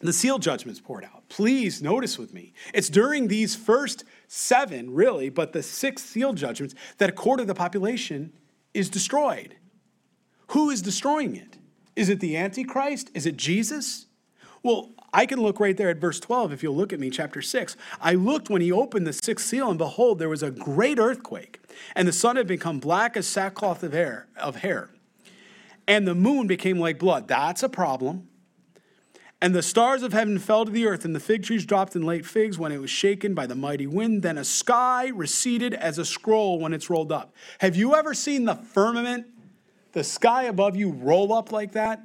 [0.00, 1.28] the seal judgments poured out.
[1.28, 2.52] Please notice with me.
[2.74, 7.46] It's during these first seven, really, but the sixth seal judgments that a quarter of
[7.46, 8.32] the population
[8.74, 9.56] is destroyed.
[10.48, 11.56] Who is destroying it?
[11.96, 13.10] Is it the Antichrist?
[13.14, 14.06] Is it Jesus?
[14.62, 17.40] Well, I can look right there at verse 12 if you'll look at me, chapter
[17.40, 17.76] 6.
[18.00, 21.60] I looked when he opened the sixth seal, and behold, there was a great earthquake,
[21.94, 24.90] and the sun had become black as sackcloth of hair, of hair.
[25.88, 27.28] And the moon became like blood.
[27.28, 28.28] That's a problem.
[29.46, 32.02] And the stars of heaven fell to the earth, and the fig trees dropped in
[32.02, 34.22] late figs when it was shaken by the mighty wind.
[34.22, 37.32] Then a sky receded as a scroll when it's rolled up.
[37.60, 39.24] Have you ever seen the firmament,
[39.92, 42.02] the sky above you, roll up like that?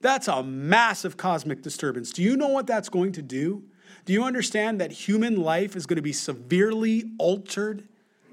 [0.00, 2.10] That's a massive cosmic disturbance.
[2.10, 3.62] Do you know what that's going to do?
[4.04, 7.86] Do you understand that human life is going to be severely altered?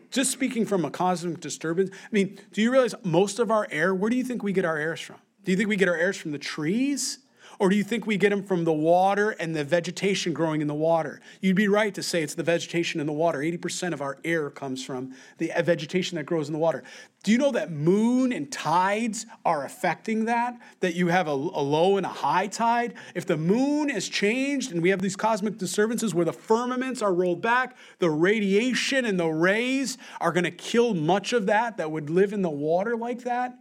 [0.10, 3.94] Just speaking from a cosmic disturbance, I mean, do you realize most of our air,
[3.94, 5.18] where do you think we get our airs from?
[5.44, 7.20] Do you think we get our airs from the trees?
[7.60, 10.68] Or do you think we get them from the water and the vegetation growing in
[10.68, 11.22] the water?
[11.42, 13.40] You'd be right to say it's the vegetation in the water.
[13.40, 16.84] 80% of our air comes from the uh, vegetation that grows in the water.
[17.24, 20.60] Do you know that moon and tides are affecting that?
[20.82, 22.94] That you have a, a low and a high tide?
[23.16, 27.14] If the moon is changed and we have these cosmic disturbances where the firmaments are
[27.14, 31.90] rolled back, the radiation and the rays are going to kill much of that that
[31.90, 33.58] would live in the water like that.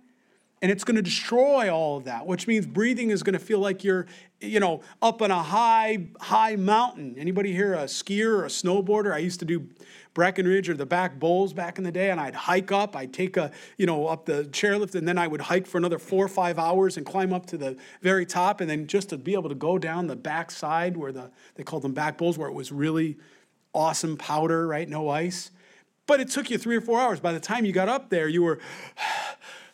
[0.62, 3.58] And it's going to destroy all of that which means breathing is going to feel
[3.58, 4.06] like you're
[4.40, 7.14] you know up on a high high mountain.
[7.18, 9.12] Anybody here a skier or a snowboarder?
[9.12, 9.68] I used to do
[10.14, 12.96] breckenridge or the back bowls back in the day and i'd hike up.
[12.96, 15.98] I'd take a you know up the chairlift and then i would hike for another
[15.98, 19.18] four or five hours and climb up to the very top and then just to
[19.18, 22.38] be able to go down the back side where the they called them back bowls
[22.38, 23.16] where it was really
[23.74, 24.88] awesome powder right?
[24.88, 25.50] No ice.
[26.06, 27.18] But it took you three or four hours.
[27.18, 28.58] By the time you got up there you were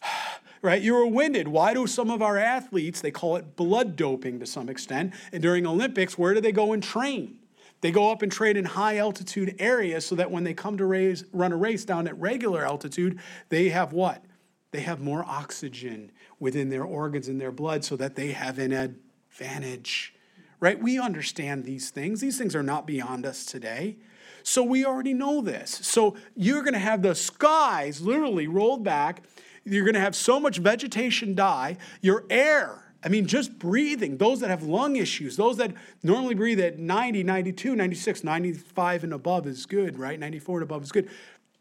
[0.62, 0.80] right?
[0.80, 1.48] You were winded.
[1.48, 5.42] Why do some of our athletes, they call it blood doping to some extent, and
[5.42, 7.38] during Olympics, where do they go and train?
[7.82, 10.86] They go up and train in high altitude areas so that when they come to
[10.86, 14.24] raise, run a race down at regular altitude, they have what?
[14.70, 18.72] They have more oxygen within their organs and their blood so that they have an
[18.72, 20.14] advantage,
[20.60, 20.80] right?
[20.80, 22.20] We understand these things.
[22.20, 23.96] These things are not beyond us today.
[24.44, 25.70] So we already know this.
[25.82, 29.22] So you're going to have the skies literally rolled back
[29.64, 31.76] you're going to have so much vegetation die.
[32.00, 35.72] Your air, I mean, just breathing, those that have lung issues, those that
[36.02, 40.18] normally breathe at 90, 92, 96, 95 and above is good, right?
[40.18, 41.10] 94 and above is good.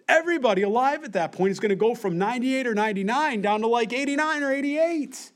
[0.07, 3.67] Everybody alive at that point is going to go from 98 or 99 down to
[3.67, 5.31] like 89 or 88.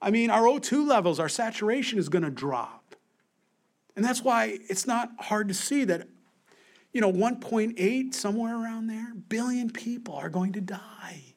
[0.00, 2.94] I mean, our O2 levels, our saturation is going to drop.
[3.96, 6.08] And that's why it's not hard to see that,
[6.92, 11.33] you know, 1.8, somewhere around there, billion people are going to die.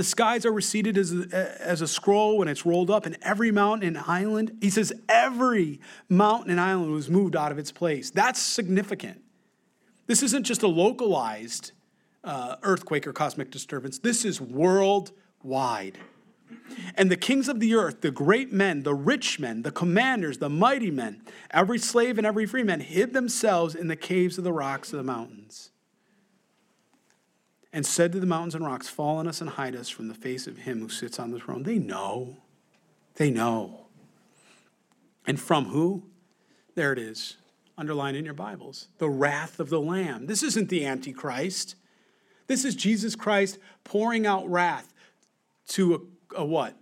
[0.00, 3.52] The skies are receded as a, as a scroll when it's rolled up, and every
[3.52, 8.10] mountain and island, he says, every mountain and island was moved out of its place.
[8.10, 9.20] That's significant.
[10.06, 11.72] This isn't just a localized
[12.24, 15.98] uh, earthquake or cosmic disturbance, this is worldwide.
[16.94, 20.48] And the kings of the earth, the great men, the rich men, the commanders, the
[20.48, 24.52] mighty men, every slave and every free man hid themselves in the caves of the
[24.54, 25.72] rocks of the mountains
[27.72, 30.14] and said to the mountains and rocks, Fall on us and hide us from the
[30.14, 31.62] face of him who sits on the throne.
[31.62, 32.36] They know.
[33.16, 33.86] They know.
[35.26, 36.04] And from who?
[36.74, 37.36] There it is,
[37.76, 38.88] underlined in your Bibles.
[38.98, 40.26] The wrath of the Lamb.
[40.26, 41.76] This isn't the Antichrist.
[42.46, 44.92] This is Jesus Christ pouring out wrath
[45.68, 45.94] to
[46.34, 46.76] a, a what?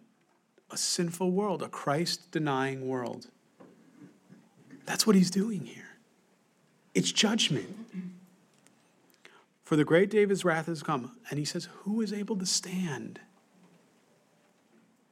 [0.70, 3.26] A sinful world, a Christ denying world.
[4.86, 5.84] That's what he's doing here.
[6.94, 7.77] It's judgment.
[9.68, 11.12] For the great day of his wrath has come.
[11.28, 13.20] And he says, Who is able to stand?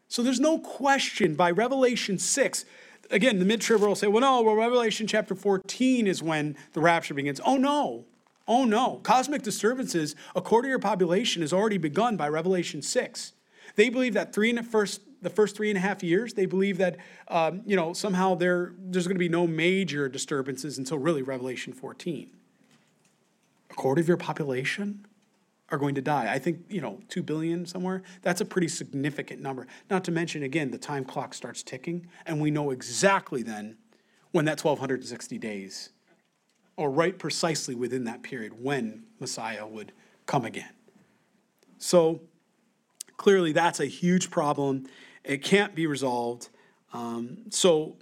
[0.08, 2.64] So there's no question by Revelation 6.
[3.10, 6.80] Again, the mid trib will say, well, no, well, Revelation chapter 14 is when the
[6.80, 7.38] rapture begins.
[7.44, 8.06] Oh, no.
[8.48, 9.00] Oh, no.
[9.02, 13.34] Cosmic disturbances, according to your population, has already begun by Revelation 6.
[13.74, 16.46] They believe that three in the first the first three and a half years, they
[16.46, 16.96] believe that
[17.28, 21.74] um, you know somehow there there's going to be no major disturbances until really Revelation
[21.74, 22.30] 14
[23.76, 25.06] quarter of your population
[25.70, 26.32] are going to die.
[26.32, 29.66] I think, you know, 2 billion somewhere, that's a pretty significant number.
[29.90, 33.76] Not to mention, again, the time clock starts ticking, and we know exactly then
[34.30, 35.90] when that 1,260 days,
[36.76, 39.92] or right precisely within that period, when Messiah would
[40.26, 40.72] come again.
[41.78, 42.20] So
[43.16, 44.86] clearly, that's a huge problem.
[45.24, 46.48] It can't be resolved.
[46.92, 47.96] Um, so,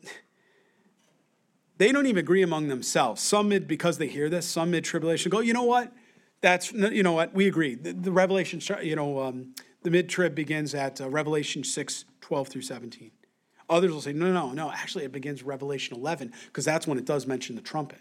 [1.77, 3.21] they don't even agree among themselves.
[3.21, 5.93] Some mid, because they hear this, some mid tribulation go, you know what?
[6.41, 7.35] That's, you know what?
[7.35, 7.75] We agree.
[7.75, 12.49] The, the Revelation, you know, um, the mid trib begins at uh, Revelation 6, 12
[12.49, 13.11] through 17.
[13.71, 17.07] Others will say, no, no, no, actually, it begins Revelation 11, because that's when it
[17.07, 18.01] does mention the trumpet.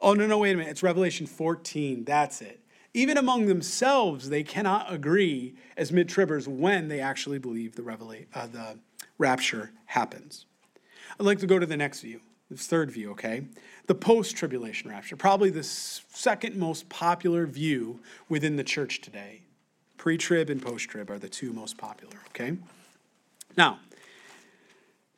[0.00, 0.70] Oh, no, no, wait a minute.
[0.70, 2.04] It's Revelation 14.
[2.04, 2.60] That's it.
[2.94, 8.26] Even among themselves, they cannot agree as mid tribbers when they actually believe the, revela-
[8.34, 8.78] uh, the
[9.18, 10.46] rapture happens.
[11.18, 12.20] I'd like to go to the next view.
[12.50, 13.42] This third view, okay?
[13.86, 19.42] The post tribulation rapture, probably the second most popular view within the church today.
[19.98, 22.56] Pre trib and post trib are the two most popular, okay?
[23.56, 23.80] Now,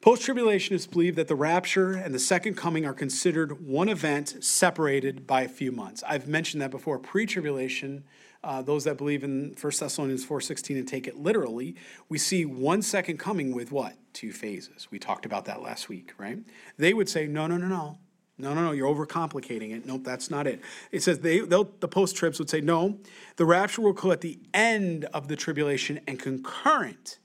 [0.00, 5.26] post tribulationists believe that the rapture and the second coming are considered one event separated
[5.26, 6.02] by a few months.
[6.08, 6.98] I've mentioned that before.
[6.98, 8.02] Pre tribulation,
[8.42, 11.76] uh, those that believe in 1 Thessalonians 4.16 and take it literally,
[12.08, 13.94] we see one second coming with what?
[14.12, 14.88] Two phases.
[14.90, 16.38] We talked about that last week, right?
[16.78, 17.98] They would say, no, no, no, no.
[18.38, 19.84] No, no, no, you're overcomplicating it.
[19.84, 20.62] Nope, that's not it.
[20.90, 22.98] It says they, the post tribs would say, no,
[23.36, 27.18] the rapture will occur at the end of the tribulation and concurrent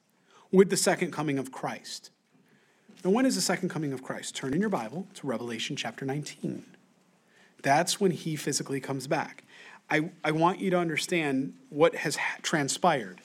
[0.51, 2.11] with the second coming of Christ.
[3.05, 4.35] Now, when is the second coming of Christ?
[4.35, 6.65] Turn in your Bible to Revelation chapter 19.
[7.61, 9.44] That's when he physically comes back.
[9.89, 13.21] I, I want you to understand what has transpired.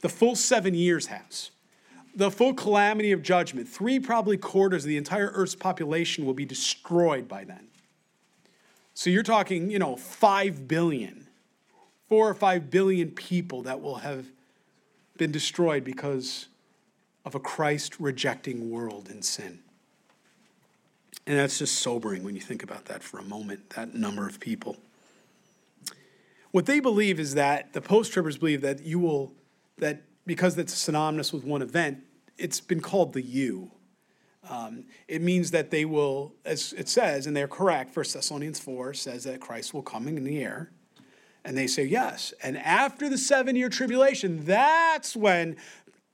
[0.00, 1.50] The full seven years has.
[2.16, 6.44] The full calamity of judgment, three probably quarters of the entire Earth's population will be
[6.44, 7.68] destroyed by then.
[8.94, 11.26] So you're talking, you know, five billion,
[12.08, 14.26] four or five billion people that will have
[15.16, 16.46] been destroyed because
[17.24, 19.60] of a Christ rejecting world and sin.
[21.26, 24.38] And that's just sobering when you think about that for a moment, that number of
[24.38, 24.76] people.
[26.54, 29.32] What they believe is that the post tribbers believe that you will,
[29.78, 31.98] that because it's synonymous with one event,
[32.38, 33.72] it's been called the you.
[34.48, 38.94] Um, it means that they will, as it says, and they're correct, 1 Thessalonians 4
[38.94, 40.70] says that Christ will come in the air.
[41.44, 42.32] And they say yes.
[42.40, 45.56] And after the seven year tribulation, that's when,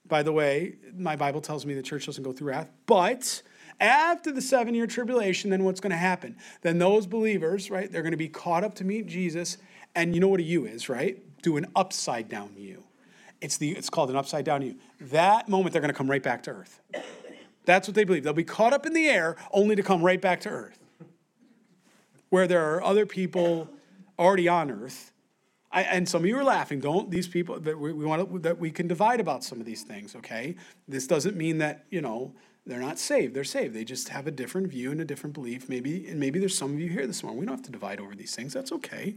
[0.06, 3.42] by the way, my Bible tells me the church doesn't go through wrath, but
[3.78, 6.36] after the seven year tribulation, then what's going to happen?
[6.62, 9.58] Then those believers, right, they're going to be caught up to meet Jesus.
[9.94, 11.18] And you know what a U is, right?
[11.42, 12.84] Do an upside down U.
[13.40, 14.76] It's, the, it's called an upside down U.
[15.00, 16.80] That moment, they're going to come right back to earth.
[17.64, 18.24] That's what they believe.
[18.24, 20.78] They'll be caught up in the air only to come right back to earth.
[22.28, 23.68] Where there are other people
[24.18, 25.12] already on earth.
[25.72, 26.80] I, and some of you are laughing.
[26.80, 29.82] Don't these people that we, we want that we can divide about some of these
[29.82, 30.56] things, okay?
[30.88, 32.34] This doesn't mean that, you know,
[32.66, 33.34] they're not saved.
[33.34, 33.74] They're saved.
[33.74, 35.68] They just have a different view and a different belief.
[35.68, 37.40] Maybe, and maybe there's some of you here this morning.
[37.40, 38.52] We don't have to divide over these things.
[38.52, 39.16] That's okay.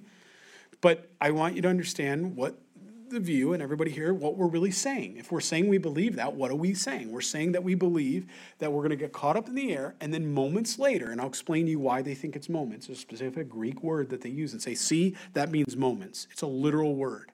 [0.83, 2.59] But I want you to understand what
[3.07, 5.15] the view and everybody here what we're really saying.
[5.15, 7.09] If we're saying we believe that, what are we saying?
[7.09, 8.25] We're saying that we believe
[8.59, 11.21] that we're going to get caught up in the air, and then moments later, and
[11.21, 14.29] I'll explain to you why they think it's moments, a specific Greek word that they
[14.29, 16.27] use and say, see, that means moments.
[16.31, 17.31] It's a literal word.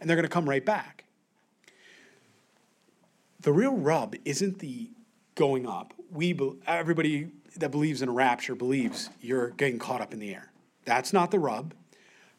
[0.00, 1.04] And they're going to come right back.
[3.42, 4.88] The real rub isn't the
[5.34, 5.92] going up.
[6.10, 6.34] We
[6.66, 10.50] everybody that believes in a rapture believes you're getting caught up in the air.
[10.86, 11.74] That's not the rub.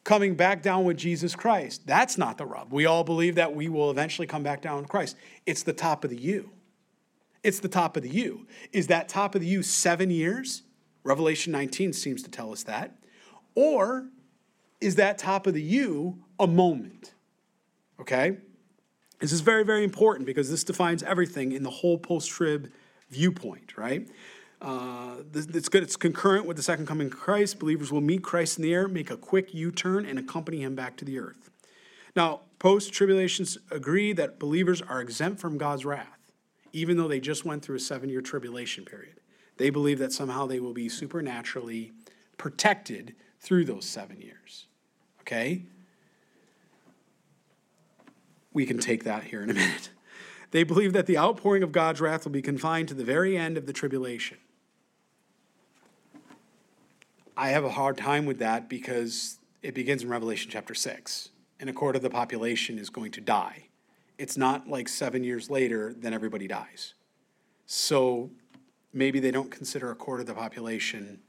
[0.10, 1.86] Coming back down with Jesus Christ.
[1.86, 2.74] That's not the rub.
[2.74, 5.16] We all believe that we will eventually come back down with Christ.
[5.46, 6.50] It's the top of the U.
[7.44, 8.48] It's the top of the U.
[8.74, 10.64] Is that top of the U seven years?
[11.04, 12.96] Revelation 19 seems to tell us that.
[13.54, 14.08] Or
[14.82, 17.14] is that top of the U a moment?
[18.02, 18.38] Okay?
[19.20, 22.72] This is very, very important because this defines everything in the whole post trib
[23.12, 24.10] viewpoint, right?
[24.62, 25.84] Uh, it's good.
[25.84, 27.60] It's concurrent with the second coming of Christ.
[27.60, 30.76] Believers will meet Christ in the air, make a quick U turn, and accompany him
[30.76, 31.50] back to the earth.
[32.16, 36.32] Now, post tribulations agree that believers are exempt from God's wrath,
[36.74, 39.20] even though they just went through a seven year tribulation period.
[39.58, 41.94] They believe that somehow they will be supernaturally
[42.38, 44.68] protected through those seven years.
[45.22, 45.64] Okay?
[48.54, 49.90] We can take that here in a minute.
[50.52, 53.56] They believe that the outpouring of God's wrath will be confined to the very end
[53.56, 54.40] of the tribulation.
[57.40, 61.30] I have a hard time with that because it begins in Revelation chapter 6,
[61.62, 63.70] and a quarter of the population is going to die.
[64.18, 66.96] It's not like seven years later, then everybody dies.
[67.66, 68.30] So
[68.92, 71.22] maybe they don't consider a quarter of the population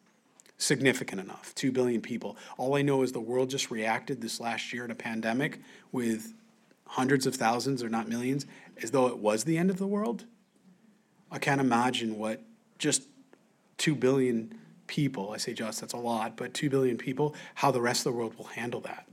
[0.59, 2.37] significant enough 2 billion people.
[2.59, 5.61] All I know is the world just reacted this last year in a pandemic
[5.93, 6.35] with
[6.87, 8.47] hundreds of thousands or not millions
[8.83, 10.25] as though it was the end of the world.
[11.31, 12.43] I can't imagine what
[12.79, 13.05] just
[13.79, 14.60] 2 billion
[14.91, 18.13] people, I say just, that's a lot, but 2 billion people, how the rest of
[18.13, 19.07] the world will handle that.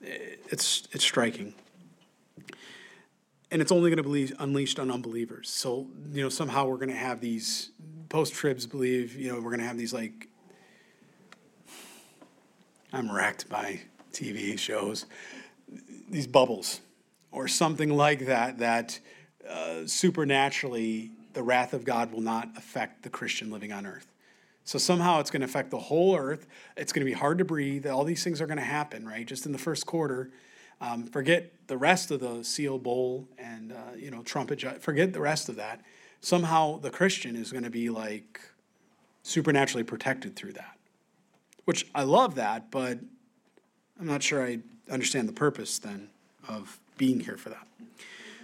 [0.00, 1.54] It's, it's striking.
[3.50, 5.50] And it's only going to be unleashed on unbelievers.
[5.50, 7.70] So, you know, somehow we're going to have these
[8.08, 10.28] post tribs believe, you know, we're going to have these like,
[12.92, 13.80] I'm wrecked by
[14.12, 15.06] TV shows
[16.10, 16.80] these bubbles
[17.32, 18.98] or something like that, that
[19.48, 24.06] uh, supernaturally the wrath of God will not affect the Christian living on earth.
[24.68, 26.46] So somehow it's going to affect the whole earth.
[26.76, 27.86] It's going to be hard to breathe.
[27.86, 29.24] All these things are going to happen, right?
[29.24, 30.30] Just in the first quarter.
[30.82, 34.82] Um, forget the rest of the seal bowl and uh, you know trumpet.
[34.82, 35.80] Forget the rest of that.
[36.20, 38.42] Somehow the Christian is going to be like
[39.22, 40.76] supernaturally protected through that,
[41.64, 42.98] which I love that, but
[43.98, 44.58] I'm not sure I
[44.90, 46.10] understand the purpose then
[46.46, 47.66] of being here for that.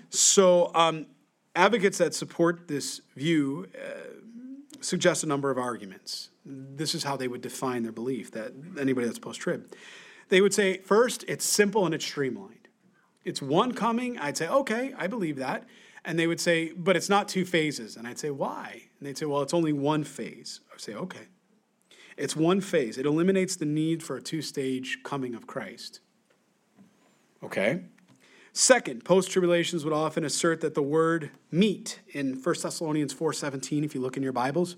[0.09, 1.05] So, um,
[1.55, 4.15] advocates that support this view uh,
[4.85, 6.31] suggest a number of arguments.
[6.45, 9.73] This is how they would define their belief that anybody that's post trib.
[10.29, 12.69] They would say, first, it's simple and it's streamlined.
[13.25, 14.19] It's one coming.
[14.19, 15.65] I'd say, okay, I believe that.
[16.05, 17.97] And they would say, but it's not two phases.
[17.97, 18.83] And I'd say, why?
[18.99, 20.61] And they'd say, well, it's only one phase.
[20.73, 21.29] I'd say, okay.
[22.17, 22.99] It's one phase.
[22.99, 26.01] It eliminates the need for a two stage coming of Christ.
[27.43, 27.85] Okay?
[28.57, 34.01] Second, post-tribulations would often assert that the word meet in 1 Thessalonians 4:17 if you
[34.01, 34.77] look in your Bibles,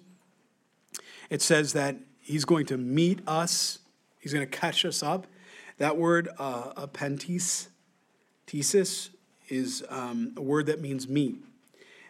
[1.29, 3.81] it says that he's going to meet us,
[4.19, 5.27] he's going to catch us up.
[5.77, 6.87] That word uh,
[8.47, 9.11] thesis,
[9.49, 11.37] is um, a word that means meet.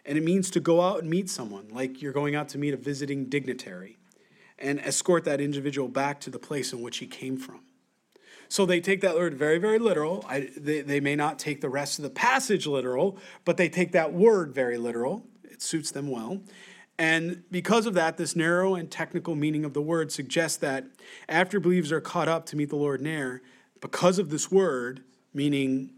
[0.05, 2.73] And it means to go out and meet someone, like you're going out to meet
[2.73, 3.97] a visiting dignitary
[4.57, 7.59] and escort that individual back to the place in which he came from.
[8.49, 10.25] So they take that word very, very literal.
[10.27, 13.91] I, they, they may not take the rest of the passage literal, but they take
[13.91, 15.25] that word very literal.
[15.43, 16.41] It suits them well.
[16.99, 20.85] And because of that, this narrow and technical meaning of the word suggests that
[21.29, 23.41] after believers are caught up to meet the Lord in air,
[23.81, 25.91] because of this word, meaning,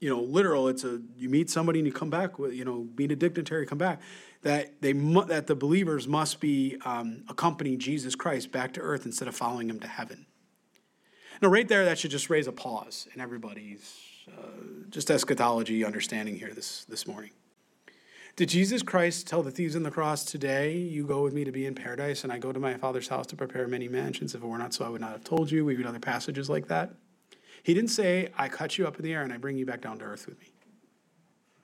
[0.00, 2.86] you know, literal, it's a you meet somebody and you come back with, you know,
[2.98, 4.02] meet a dignitary, come back.
[4.42, 9.06] That they mu- that the believers must be um, accompanying Jesus Christ back to earth
[9.06, 10.26] instead of following him to heaven.
[11.42, 13.94] Now, right there, that should just raise a pause in everybody's
[14.28, 17.30] uh, just eschatology understanding here this this morning.
[18.36, 21.52] Did Jesus Christ tell the thieves on the cross, Today you go with me to
[21.52, 24.34] be in paradise, and I go to my Father's house to prepare many mansions?
[24.34, 25.64] If it were not so, I would not have told you.
[25.64, 26.94] We read other passages like that.
[27.62, 29.80] He didn't say, I cut you up in the air and I bring you back
[29.80, 30.52] down to earth with me.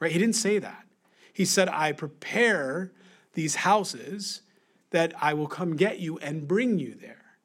[0.00, 0.10] Right?
[0.10, 0.84] He didn't say that.
[1.32, 2.90] He said, I prepare
[3.34, 4.42] these houses
[4.90, 7.36] that I will come get you and bring you there.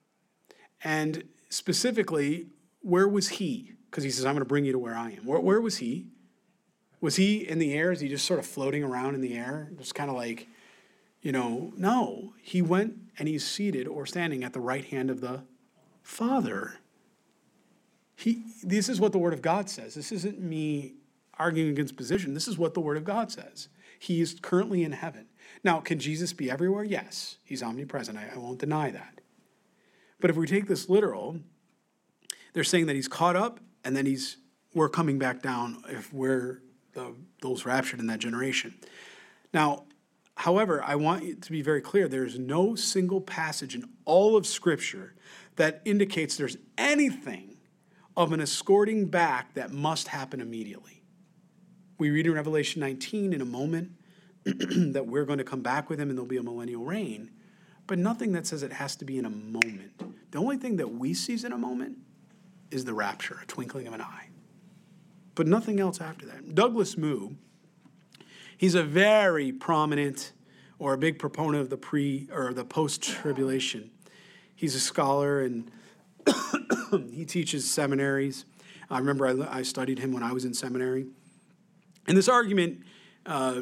[0.84, 2.47] And specifically,
[2.81, 3.73] where was he?
[3.89, 5.25] Because he says, I'm going to bring you to where I am.
[5.25, 6.07] Where, where was he?
[6.99, 7.91] Was he in the air?
[7.91, 9.71] Is he just sort of floating around in the air?
[9.77, 10.47] Just kind of like,
[11.21, 12.33] you know, no.
[12.41, 15.43] He went and he's seated or standing at the right hand of the
[16.01, 16.79] Father.
[18.15, 19.93] He, this is what the Word of God says.
[19.93, 20.95] This isn't me
[21.37, 22.33] arguing against position.
[22.33, 23.69] This is what the Word of God says.
[23.99, 25.27] He is currently in heaven.
[25.63, 26.83] Now, can Jesus be everywhere?
[26.83, 28.17] Yes, he's omnipresent.
[28.17, 29.16] I, I won't deny that.
[30.20, 31.39] But if we take this literal,
[32.53, 34.38] they're saying that he's caught up and then he's
[34.74, 36.61] we're coming back down if we're
[36.93, 38.76] the, those raptured in that generation.
[39.53, 39.86] Now,
[40.36, 44.36] however, I want it to be very clear there is no single passage in all
[44.36, 45.15] of Scripture
[45.55, 47.57] that indicates there's anything
[48.15, 51.03] of an escorting back that must happen immediately.
[51.99, 53.91] We read in Revelation 19 in a moment
[54.45, 57.32] that we're going to come back with him and there'll be a millennial reign,
[57.88, 60.31] but nothing that says it has to be in a moment.
[60.31, 61.97] The only thing that we see in a moment
[62.69, 64.27] is the rapture, a twinkling of an eye
[65.38, 66.55] but nothing else after that.
[66.55, 67.35] Douglas Moo,
[68.57, 70.33] he's a very prominent
[70.79, 73.91] or a big proponent of the pre or the post tribulation.
[74.55, 75.69] He's a scholar and
[77.11, 78.45] he teaches seminaries.
[78.89, 81.05] I remember I, I, studied him when I was in seminary.
[82.07, 82.81] And this argument,
[83.25, 83.61] uh,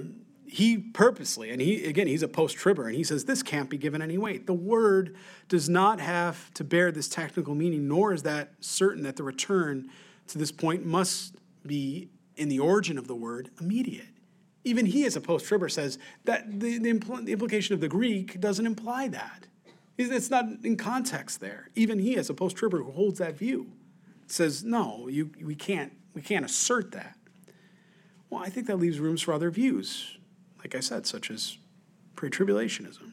[0.55, 3.77] he purposely, and he again, he's a post tribber, and he says this can't be
[3.77, 4.47] given any weight.
[4.47, 5.17] The word
[5.49, 9.89] does not have to bear this technical meaning, nor is that certain that the return
[10.27, 11.35] to this point must
[11.65, 14.07] be, in the origin of the word, immediate.
[14.63, 17.89] Even he, as a post tribber, says that the, the, impl- the, implication of the
[17.89, 19.47] Greek doesn't imply that.
[19.97, 21.69] It's not in context there.
[21.75, 23.73] Even he, as a post tribber who holds that view,
[24.27, 27.17] says, no, you, we, can't, we can't assert that.
[28.29, 30.17] Well, I think that leaves rooms for other views,
[30.65, 31.59] like I said, such as
[32.15, 33.11] pre tribulationism.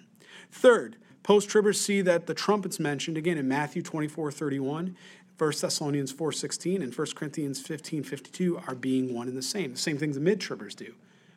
[0.50, 4.96] Third, post tribbers see that the trumpets mentioned, again in Matthew 24 31,
[5.36, 9.72] 1 Thessalonians 4.16 and 1 Corinthians 15.52 are being one and the same.
[9.72, 10.94] The same things the mid-tribbers do.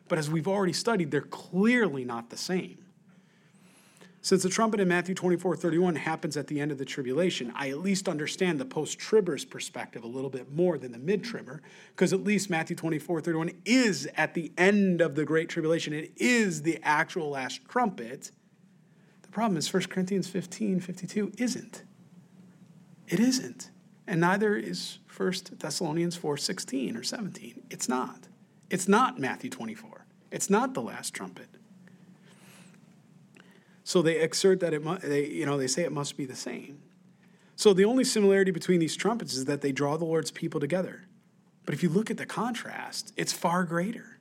[0.08, 2.78] But as we've already studied, they're clearly not the same.
[4.26, 7.78] Since the trumpet in Matthew 24:31 happens at the end of the tribulation, I at
[7.78, 11.62] least understand the post-tribber's perspective a little bit more than the mid-tribber,
[11.94, 15.92] because at least Matthew 24:31 is at the end of the great tribulation.
[15.92, 18.32] It is the actual last trumpet.
[19.22, 21.84] The problem is 1 Corinthians 15:52 isn't.
[23.06, 23.70] It isn't
[24.08, 27.62] and neither is 1 Thessalonians 4:16 or 17.
[27.70, 28.26] It's not.
[28.70, 30.04] It's not Matthew 24.
[30.32, 31.55] It's not the last trumpet.
[33.86, 36.34] So they exert that it mu- they you know they say it must be the
[36.34, 36.82] same.
[37.54, 41.04] So the only similarity between these trumpets is that they draw the Lord's people together.
[41.64, 44.18] But if you look at the contrast, it's far greater.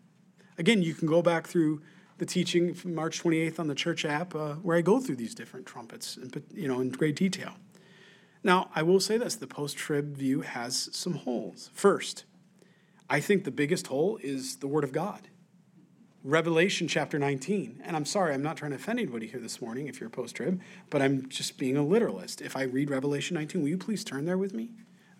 [0.60, 1.82] Again, you can go back through
[2.20, 5.34] the teaching from March 28th on the church app uh, where I go through these
[5.34, 7.54] different trumpets in, you know in great detail.
[8.44, 11.72] Now, I will say this the post trib view has some holes.
[11.74, 12.26] First,
[13.10, 15.28] I think the biggest hole is the Word of God.
[16.26, 17.84] Revelation chapter 19.
[17.86, 20.36] And I'm sorry, I'm not trying to offend anybody here this morning if you're post
[20.36, 20.60] trib,
[20.90, 22.42] but I'm just being a literalist.
[22.42, 24.72] If I read Revelation 19, will you please turn there with me?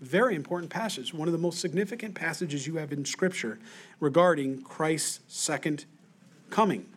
[0.02, 3.60] Very important passage, one of the most significant passages you have in Scripture
[4.00, 5.86] regarding Christ's second
[6.50, 6.88] coming.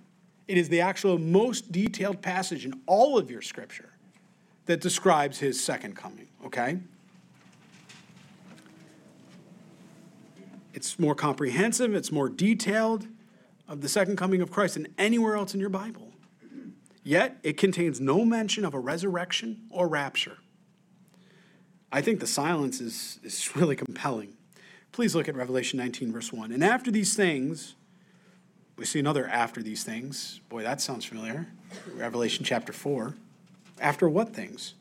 [0.48, 3.90] It is the actual most detailed passage in all of your Scripture
[4.64, 6.78] that describes his second coming, okay?
[10.72, 13.06] It's more comprehensive, it's more detailed
[13.68, 16.12] of the second coming of Christ than anywhere else in your Bible.
[17.04, 20.38] Yet, it contains no mention of a resurrection or rapture.
[21.90, 24.34] I think the silence is, is really compelling.
[24.92, 26.52] Please look at Revelation 19, verse 1.
[26.52, 27.74] And after these things,
[28.76, 30.40] we see another after these things.
[30.48, 31.46] Boy, that sounds familiar.
[31.94, 33.14] Revelation chapter 4.
[33.80, 34.74] After what things?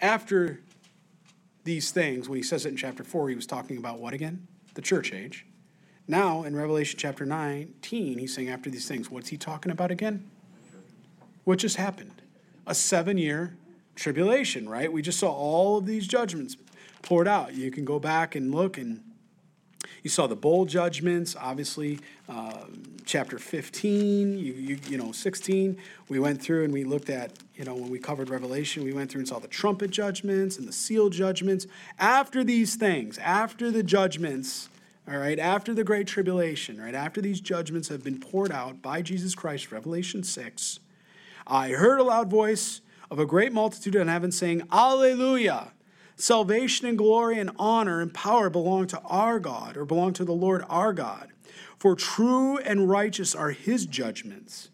[0.00, 0.60] After
[1.64, 4.46] these things, when he says it in chapter 4, he was talking about what again?
[4.74, 5.46] The church age.
[6.06, 10.28] Now, in Revelation chapter 19, he's saying after these things, what's he talking about again?
[11.44, 12.22] What just happened?
[12.66, 13.56] A seven year
[13.94, 14.92] tribulation, right?
[14.92, 16.56] We just saw all of these judgments
[17.02, 17.54] poured out.
[17.54, 19.02] You can go back and look and
[20.02, 21.98] you saw the bowl judgments, obviously,
[22.28, 22.64] uh,
[23.06, 25.78] chapter 15, you, you, you know, 16.
[26.08, 29.10] We went through and we looked at, you know, when we covered Revelation, we went
[29.10, 31.66] through and saw the trumpet judgments and the seal judgments.
[31.98, 34.68] After these things, after the judgments,
[35.06, 39.02] all right, after the great tribulation, right, after these judgments have been poured out by
[39.02, 40.80] Jesus Christ, Revelation 6,
[41.46, 42.80] I heard a loud voice
[43.10, 45.72] of a great multitude in heaven saying, Alleluia!
[46.16, 50.32] Salvation and glory and honor and power belong to our God, or belong to the
[50.32, 51.32] Lord our God.
[51.76, 54.70] For true and righteous are his judgments,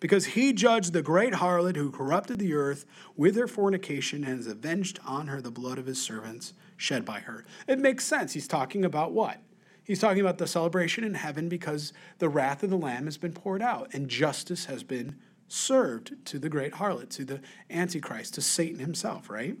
[0.00, 4.46] because he judged the great harlot who corrupted the earth with her fornication and has
[4.46, 7.44] avenged on her the blood of his servants shed by her.
[7.66, 8.32] It makes sense.
[8.32, 9.38] He's talking about what?
[9.86, 13.32] He's talking about the celebration in heaven because the wrath of the Lamb has been
[13.32, 15.16] poured out and justice has been
[15.48, 19.56] served to the great harlot, to the Antichrist, to Satan himself, right?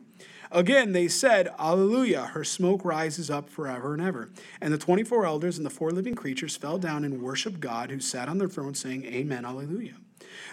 [0.50, 4.30] Again, they said, Alleluia, her smoke rises up forever and ever.
[4.60, 8.00] And the 24 elders and the four living creatures fell down and worshiped God who
[8.00, 9.94] sat on the throne, saying, Amen, Alleluia.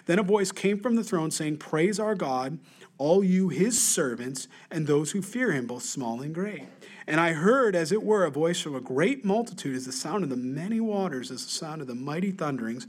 [0.06, 2.60] Then a voice came from the throne saying, Praise our God,
[2.98, 6.64] all you his servants, and those who fear him, both small and great.
[7.06, 10.24] And I heard, as it were, a voice from a great multitude, as the sound
[10.24, 12.88] of the many waters, as the sound of the mighty thunderings.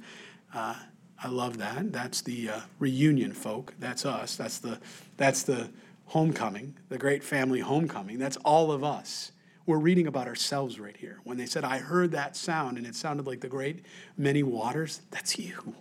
[0.52, 0.74] Uh,
[1.22, 1.92] I love that.
[1.92, 3.74] That's the uh, reunion folk.
[3.78, 4.36] That's us.
[4.36, 4.78] That's the
[5.16, 5.70] that's the
[6.06, 8.18] homecoming, the great family homecoming.
[8.18, 9.32] That's all of us.
[9.66, 11.20] We're reading about ourselves right here.
[11.24, 13.84] When they said, "I heard that sound," and it sounded like the great
[14.16, 15.00] many waters.
[15.10, 15.74] That's you.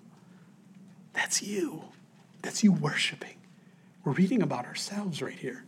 [1.14, 1.84] That's you.
[2.42, 3.36] That's you worshiping.
[4.04, 5.66] We're reading about ourselves right here.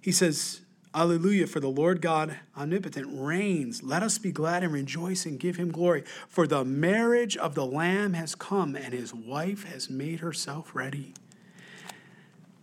[0.00, 0.60] He says,
[0.94, 3.82] Alleluia, for the Lord God omnipotent reigns.
[3.82, 6.02] Let us be glad and rejoice and give him glory.
[6.28, 11.14] For the marriage of the Lamb has come, and his wife has made herself ready.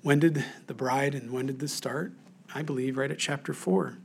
[0.01, 2.13] When did the bride and when did this start?
[2.53, 3.97] I believe right at chapter 4.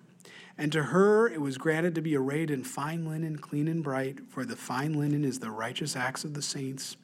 [0.57, 4.21] And to her it was granted to be arrayed in fine linen, clean and bright,
[4.29, 6.97] for the fine linen is the righteous acts of the saints.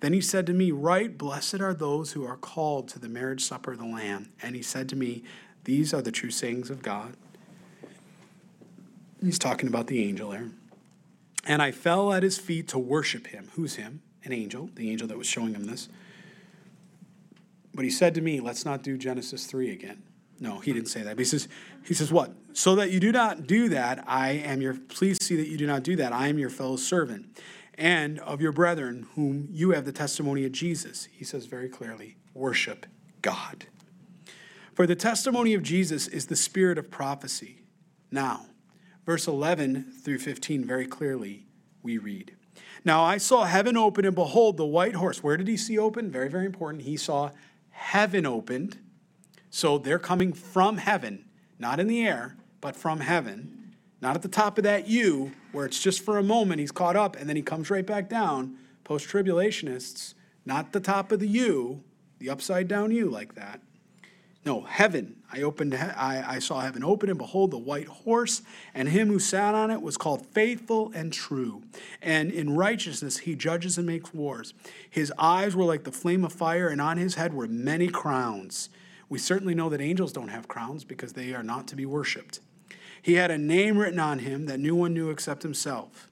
[0.00, 3.44] Then he said to me, Right, blessed are those who are called to the marriage
[3.44, 4.30] supper of the Lamb.
[4.42, 5.22] And he said to me,
[5.64, 7.16] these are the true sayings of God.
[9.22, 10.48] He's talking about the angel there.
[11.44, 13.48] And I fell at his feet to worship him.
[13.54, 14.02] Who's him?
[14.24, 15.88] An angel, the angel that was showing him this.
[17.74, 20.02] But he said to me, Let's not do Genesis 3 again.
[20.40, 21.16] No, he didn't say that.
[21.16, 21.48] But he says,
[21.84, 22.32] he says, what?
[22.54, 25.66] So that you do not do that, I am your, please see that you do
[25.66, 26.14] not do that.
[26.14, 27.38] I am your fellow servant
[27.74, 31.08] and of your brethren, whom you have the testimony of Jesus.
[31.12, 32.86] He says very clearly, worship
[33.20, 33.66] God.
[34.80, 37.64] For the testimony of Jesus is the spirit of prophecy.
[38.10, 38.46] Now,
[39.04, 41.44] verse 11 through 15, very clearly,
[41.82, 42.34] we read.
[42.82, 45.22] Now I saw heaven open, and behold, the white horse.
[45.22, 46.10] Where did he see open?
[46.10, 46.84] Very, very important.
[46.84, 47.28] He saw
[47.68, 48.78] heaven opened.
[49.50, 51.26] So they're coming from heaven,
[51.58, 53.74] not in the air, but from heaven.
[54.00, 56.96] Not at the top of that U, where it's just for a moment, he's caught
[56.96, 58.56] up, and then he comes right back down.
[58.84, 60.14] Post tribulationists,
[60.46, 61.84] not the top of the U,
[62.18, 63.60] the upside down U like that.
[64.44, 65.16] No, heaven.
[65.32, 65.74] I opened.
[65.74, 68.42] I, I saw heaven open, and behold, the white horse,
[68.74, 71.62] and him who sat on it was called faithful and true.
[72.00, 74.54] And in righteousness he judges and makes wars.
[74.88, 78.70] His eyes were like the flame of fire, and on his head were many crowns.
[79.10, 82.40] We certainly know that angels don't have crowns because they are not to be worshipped.
[83.02, 86.10] He had a name written on him that no one knew except himself.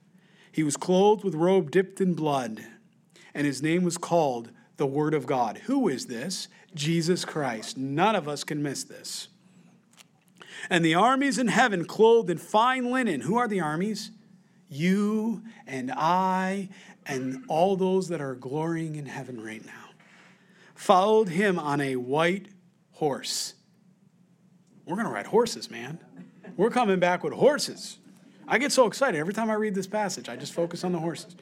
[0.52, 2.64] He was clothed with robe dipped in blood,
[3.34, 5.58] and his name was called the Word of God.
[5.64, 6.48] Who is this?
[6.74, 7.76] Jesus Christ.
[7.76, 9.28] None of us can miss this.
[10.70, 13.22] And the armies in heaven, clothed in fine linen.
[13.22, 14.10] Who are the armies?
[14.68, 16.68] You and I
[17.06, 19.72] and all those that are glorying in heaven right now.
[20.74, 22.48] Followed him on a white
[22.92, 23.54] horse.
[24.84, 25.98] We're going to ride horses, man.
[26.56, 27.98] We're coming back with horses.
[28.46, 30.28] I get so excited every time I read this passage.
[30.28, 31.36] I just focus on the horses.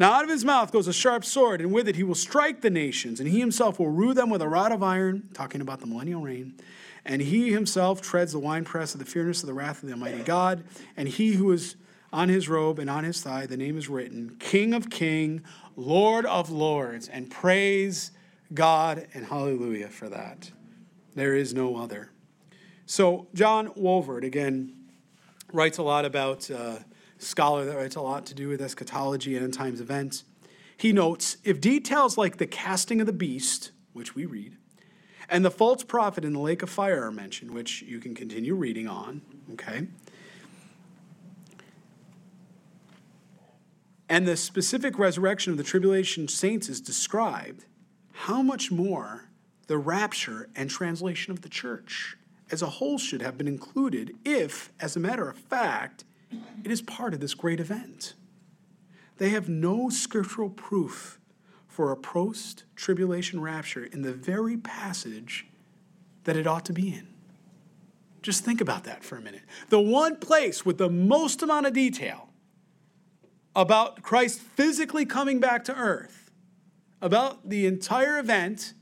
[0.00, 2.62] Now out of his mouth goes a sharp sword, and with it he will strike
[2.62, 5.80] the nations, and he himself will rule them with a rod of iron, talking about
[5.80, 6.54] the millennial reign.
[7.04, 10.22] And he himself treads the winepress of the fierceness of the wrath of the Almighty
[10.22, 10.64] God.
[10.96, 11.76] And he who is
[12.14, 15.42] on his robe and on his thigh, the name is written King of King,
[15.76, 17.06] Lord of Lords.
[17.06, 18.10] And praise
[18.54, 20.50] God and hallelujah for that.
[21.14, 22.10] There is no other.
[22.86, 24.72] So, John Walvoord, again,
[25.52, 26.50] writes a lot about.
[26.50, 26.76] Uh,
[27.20, 30.24] scholar that writes a lot to do with eschatology and end times events.
[30.76, 34.56] He notes if details like the casting of the beast, which we read,
[35.28, 38.54] And the false prophet in the lake of fire are mentioned, which you can continue
[38.54, 39.88] reading on, okay?
[44.08, 47.66] And the specific resurrection of the tribulation saints is described.
[48.12, 49.30] How much more
[49.68, 52.16] the rapture and translation of the church
[52.50, 56.04] as a whole should have been included if, as a matter of fact,
[56.64, 58.14] it is part of this great event.
[59.18, 61.18] They have no scriptural proof
[61.68, 65.46] for a post tribulation rapture in the very passage
[66.24, 67.08] that it ought to be in.
[68.22, 69.42] Just think about that for a minute.
[69.68, 72.28] The one place with the most amount of detail
[73.56, 76.30] about Christ physically coming back to earth,
[77.00, 78.74] about the entire event,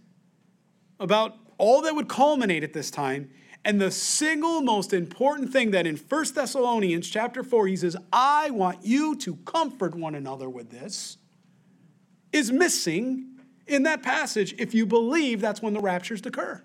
[0.98, 3.30] about all that would culminate at this time,
[3.68, 8.50] and the single most important thing that in 1 Thessalonians chapter 4 he says, "I
[8.50, 11.18] want you to comfort one another with this."
[12.32, 16.62] is missing in that passage if you believe that's when the raptures occur.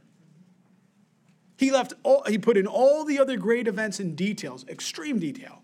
[1.58, 5.62] He left all, he put in all the other great events in details, extreme detail.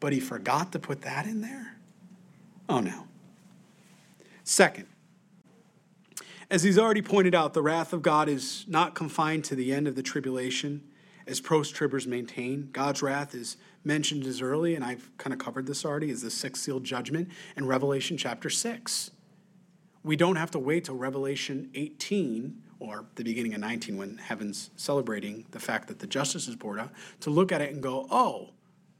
[0.00, 1.76] But he forgot to put that in there?
[2.68, 3.06] Oh no.
[4.42, 4.86] Second,
[6.54, 9.88] as he's already pointed out, the wrath of God is not confined to the end
[9.88, 10.84] of the tribulation,
[11.26, 12.68] as post tribbers maintain.
[12.70, 16.30] God's wrath is mentioned as early, and I've kind of covered this already, is the
[16.30, 19.10] sixth seal judgment in Revelation chapter 6.
[20.04, 24.70] We don't have to wait till Revelation 18 or the beginning of 19 when heaven's
[24.76, 28.06] celebrating the fact that the justice is poured out to look at it and go,
[28.12, 28.50] oh,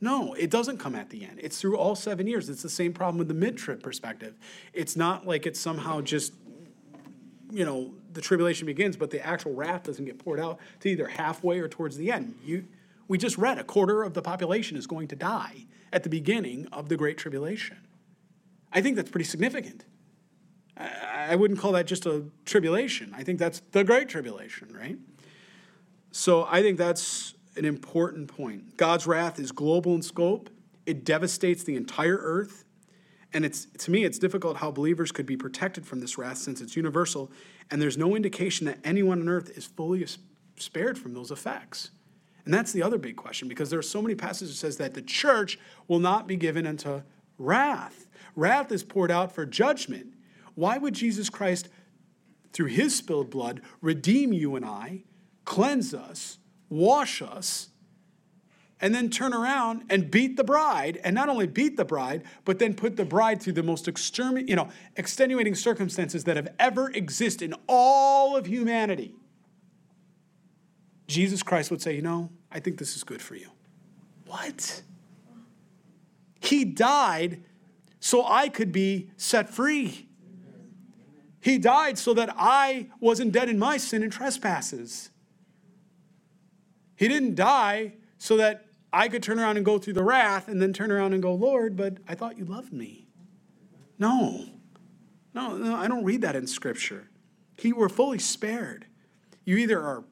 [0.00, 1.38] no, it doesn't come at the end.
[1.42, 2.50] It's through all seven years.
[2.50, 4.34] It's the same problem with the mid trib perspective.
[4.72, 6.34] It's not like it's somehow just,
[7.55, 11.07] you know, the tribulation begins, but the actual wrath doesn't get poured out to either
[11.07, 12.34] halfway or towards the end.
[12.44, 12.64] You,
[13.07, 16.66] we just read a quarter of the population is going to die at the beginning
[16.72, 17.78] of the Great Tribulation.
[18.72, 19.84] I think that's pretty significant.
[20.76, 23.14] I wouldn't call that just a tribulation.
[23.16, 24.98] I think that's the Great Tribulation, right?
[26.11, 28.76] So I think that's an important point.
[28.76, 30.50] God's wrath is global in scope,
[30.86, 32.64] it devastates the entire earth.
[33.35, 36.61] And it's to me, it's difficult how believers could be protected from this wrath since
[36.61, 37.30] it's universal,
[37.70, 40.07] and there's no indication that anyone on earth is fully
[40.57, 41.91] spared from those effects.
[42.45, 44.95] And that's the other big question because there are so many passages that says that
[44.95, 45.59] the church
[45.89, 47.03] will not be given unto
[47.39, 48.07] wrath.
[48.37, 50.14] Wrath is poured out for judgment.
[50.55, 51.68] Why would Jesus Christ,
[52.53, 55.05] through his spilled blood, redeem you and I,
[55.45, 57.70] cleanse us, wash us,
[58.85, 62.59] and then turn around and beat the bride, and not only beat the bride, but
[62.59, 66.91] then put the bride through the most extermin- you know, extenuating circumstances that have ever
[66.91, 69.14] existed in all of humanity?
[71.07, 73.49] Jesus Christ would say, You know, I think this is good for you.
[74.26, 74.82] What?
[76.41, 77.43] He died
[78.01, 80.11] so I could be set free.
[81.41, 85.09] He died so that I wasn't dead in my sin and trespasses.
[86.97, 90.62] He didn't die so that I could turn around and go through the wrath and
[90.62, 93.09] then turn around and go, Lord, but I thought you loved me.
[93.99, 94.47] No.
[95.34, 97.11] No, no, I don't read that in Scripture.
[97.59, 98.86] He were fully spared.
[99.45, 100.05] You either are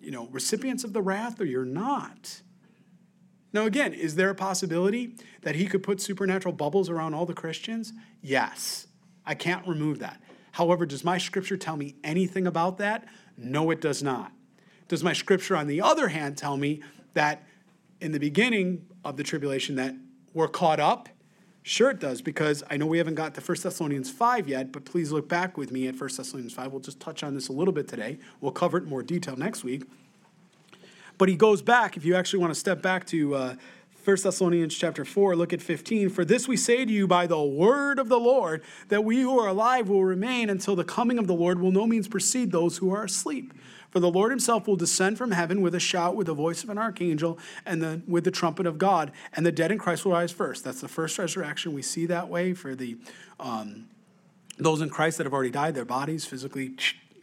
[0.00, 2.42] you know, recipients of the wrath or you're not.
[3.52, 7.34] Now, again, is there a possibility that he could put supernatural bubbles around all the
[7.34, 7.92] Christians?
[8.22, 8.86] Yes.
[9.24, 10.22] I can't remove that.
[10.52, 13.04] However, does my scripture tell me anything about that?
[13.36, 14.30] No, it does not.
[14.86, 16.82] Does my scripture, on the other hand, tell me
[17.14, 17.44] that
[18.00, 19.94] in the beginning of the tribulation that
[20.34, 21.08] we're caught up
[21.68, 24.84] Sure, it does, because I know we haven't got to 1 Thessalonians 5 yet, but
[24.84, 26.70] please look back with me at 1 Thessalonians 5.
[26.70, 28.20] We'll just touch on this a little bit today.
[28.40, 29.82] We'll cover it in more detail next week.
[31.18, 33.54] But he goes back, if you actually want to step back to uh,
[34.06, 36.10] 1 Thessalonians chapter 4, look at 15.
[36.10, 39.36] For this we say to you by the word of the Lord, that we who
[39.40, 42.76] are alive will remain until the coming of the Lord will no means precede those
[42.76, 43.52] who are asleep.
[43.90, 46.70] For the Lord himself will descend from heaven with a shout, with the voice of
[46.70, 50.12] an archangel, and then with the trumpet of God, and the dead in Christ will
[50.12, 50.62] rise first.
[50.62, 51.72] That's the first resurrection.
[51.72, 52.98] We see that way for the
[53.40, 53.88] um,
[54.56, 56.76] those in Christ that have already died, their bodies physically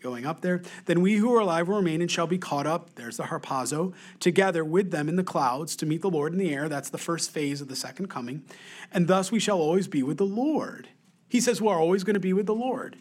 [0.03, 0.61] going up there.
[0.85, 2.93] Then we who are alive will remain and shall be caught up.
[2.95, 6.53] There's the harpazo, together with them in the clouds to meet the Lord in the
[6.53, 6.69] air.
[6.69, 8.43] That's the first phase of the second coming.
[8.91, 10.89] And thus we shall always be with the Lord.
[11.29, 12.97] He says we're always going to be with the Lord.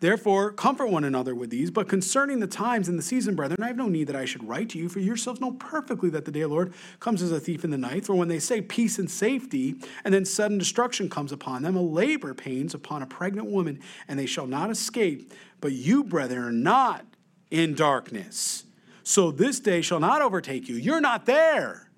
[0.00, 1.70] Therefore, comfort one another with these.
[1.72, 4.46] But concerning the times and the season, brethren, I have no need that I should
[4.46, 7.32] write to you, for yourselves know perfectly that the day of the Lord comes as
[7.32, 8.06] a thief in the night.
[8.06, 9.74] For when they say peace and safety,
[10.04, 14.18] and then sudden destruction comes upon them, a labor pains upon a pregnant woman, and
[14.18, 15.32] they shall not escape.
[15.60, 17.04] But you, brethren, are not
[17.50, 18.64] in darkness.
[19.02, 20.76] So this day shall not overtake you.
[20.76, 21.90] You're not there.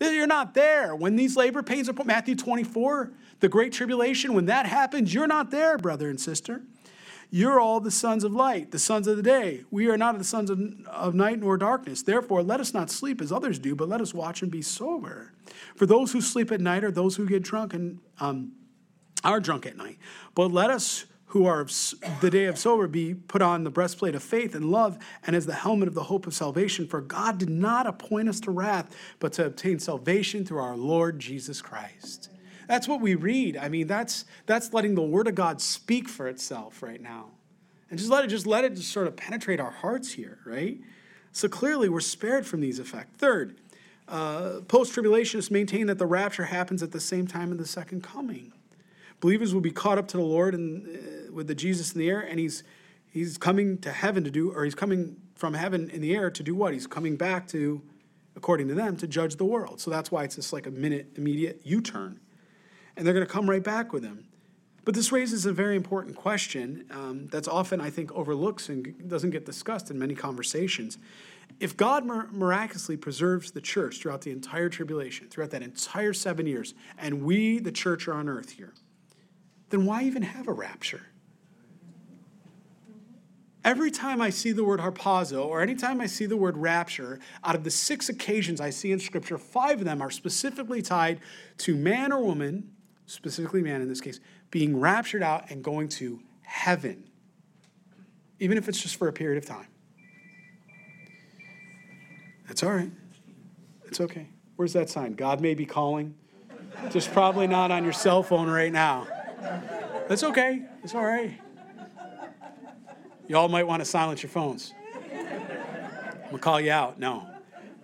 [0.00, 0.94] You're not there.
[0.96, 5.26] When these labor pains are put, Matthew 24, the great tribulation, when that happens, you're
[5.26, 6.62] not there, brother and sister.
[7.30, 9.64] You're all the sons of light, the sons of the day.
[9.70, 12.02] We are not the sons of, of night nor darkness.
[12.02, 15.32] Therefore, let us not sleep as others do, but let us watch and be sober.
[15.76, 18.52] For those who sleep at night are those who get drunk and um,
[19.22, 19.98] are drunk at night.
[20.34, 21.64] But let us who are
[22.20, 25.46] the day of sober be put on the breastplate of faith and love and as
[25.46, 28.94] the helmet of the hope of salvation for god did not appoint us to wrath
[29.20, 32.30] but to obtain salvation through our lord jesus christ
[32.70, 33.56] that's what we read.
[33.56, 37.26] I mean that's that's letting the word of god speak for itself right now.
[37.90, 40.78] And just let it just let it just sort of penetrate our hearts here right?
[41.32, 43.16] So clearly we're spared from these effects.
[43.18, 43.56] Third
[44.06, 48.52] uh, post-tribulationists maintain that the rapture happens at the same time of the second coming.
[49.20, 52.08] Believers will be caught up to the lord and uh, with the Jesus in the
[52.08, 52.62] air, and he's
[53.10, 56.42] he's coming to heaven to do, or he's coming from heaven in the air to
[56.42, 56.72] do what?
[56.72, 57.82] He's coming back to,
[58.36, 59.80] according to them, to judge the world.
[59.80, 62.20] So that's why it's just like a minute immediate U-turn,
[63.00, 64.26] and they're going to come right back with him.
[64.84, 69.30] But this raises a very important question um, that's often, I think, overlooks and doesn't
[69.30, 70.98] get discussed in many conversations.
[71.60, 76.74] If God miraculously preserves the church throughout the entire tribulation, throughout that entire seven years,
[76.98, 78.74] and we, the church, are on earth here,
[79.70, 81.06] then why even have a rapture?
[83.64, 87.54] Every time I see the word harpazo, or anytime I see the word rapture, out
[87.54, 91.20] of the six occasions I see in Scripture, five of them are specifically tied
[91.58, 92.72] to man or woman,
[93.10, 97.04] specifically man in this case, being raptured out and going to heaven,
[98.38, 99.66] even if it's just for a period of time.
[102.46, 102.90] That's all right.
[103.86, 104.28] It's okay.
[104.56, 105.14] Where's that sign?
[105.14, 106.14] God may be calling.
[106.90, 109.06] Just probably not on your cell phone right now.
[110.08, 110.62] That's okay.
[110.82, 111.38] It's all right.
[113.28, 114.74] Y'all might want to silence your phones.
[115.12, 116.98] I'm gonna call you out.
[116.98, 117.26] No,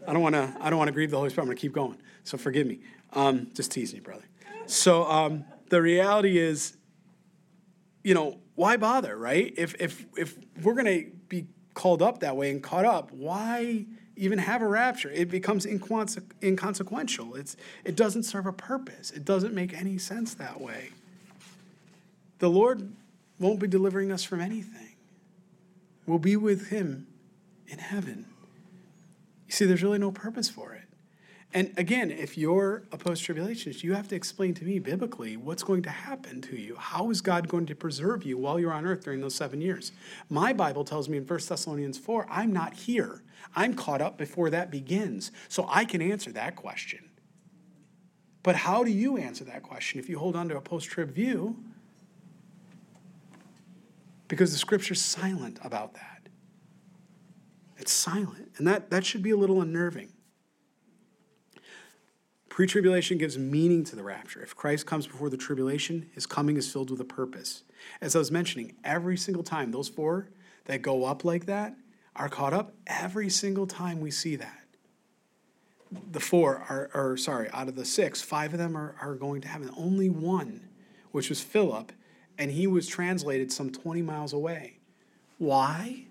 [0.06, 0.56] I don't want to.
[0.60, 1.44] I don't want to grieve the Holy Spirit.
[1.44, 1.98] I'm gonna keep going.
[2.24, 2.80] So forgive me.
[3.12, 4.24] Um, just teasing you, brother.
[4.66, 6.76] So um, the reality is,
[8.02, 9.52] you know, why bother, right?
[9.56, 13.86] If if if we're gonna be called up that way and caught up, why
[14.16, 15.10] even have a rapture?
[15.10, 17.34] It becomes inconse- inconsequential.
[17.36, 19.10] It's it doesn't serve a purpose.
[19.10, 20.90] It doesn't make any sense that way.
[22.38, 22.92] The Lord
[23.38, 24.94] won't be delivering us from anything.
[26.06, 27.06] We'll be with him
[27.68, 28.26] in heaven.
[29.46, 30.85] You see, there's really no purpose for it.
[31.56, 35.62] And again, if you're a post tribulationist, you have to explain to me biblically what's
[35.62, 36.76] going to happen to you.
[36.76, 39.92] How is God going to preserve you while you're on earth during those seven years?
[40.28, 43.22] My Bible tells me in 1 Thessalonians 4, I'm not here.
[43.54, 45.32] I'm caught up before that begins.
[45.48, 47.08] So I can answer that question.
[48.42, 51.12] But how do you answer that question if you hold on to a post trib
[51.12, 51.56] view?
[54.28, 56.28] because the scripture's silent about that.
[57.78, 58.52] It's silent.
[58.56, 60.12] And that, that should be a little unnerving.
[62.56, 64.40] Pre tribulation gives meaning to the rapture.
[64.40, 67.64] If Christ comes before the tribulation, his coming is filled with a purpose.
[68.00, 70.30] As I was mentioning, every single time, those four
[70.64, 71.76] that go up like that
[72.16, 74.64] are caught up, every single time we see that.
[76.10, 79.42] The four are, are sorry, out of the six, five of them are, are going
[79.42, 79.70] to heaven.
[79.76, 80.66] Only one,
[81.12, 81.92] which was Philip,
[82.38, 84.78] and he was translated some 20 miles away.
[85.36, 86.06] Why?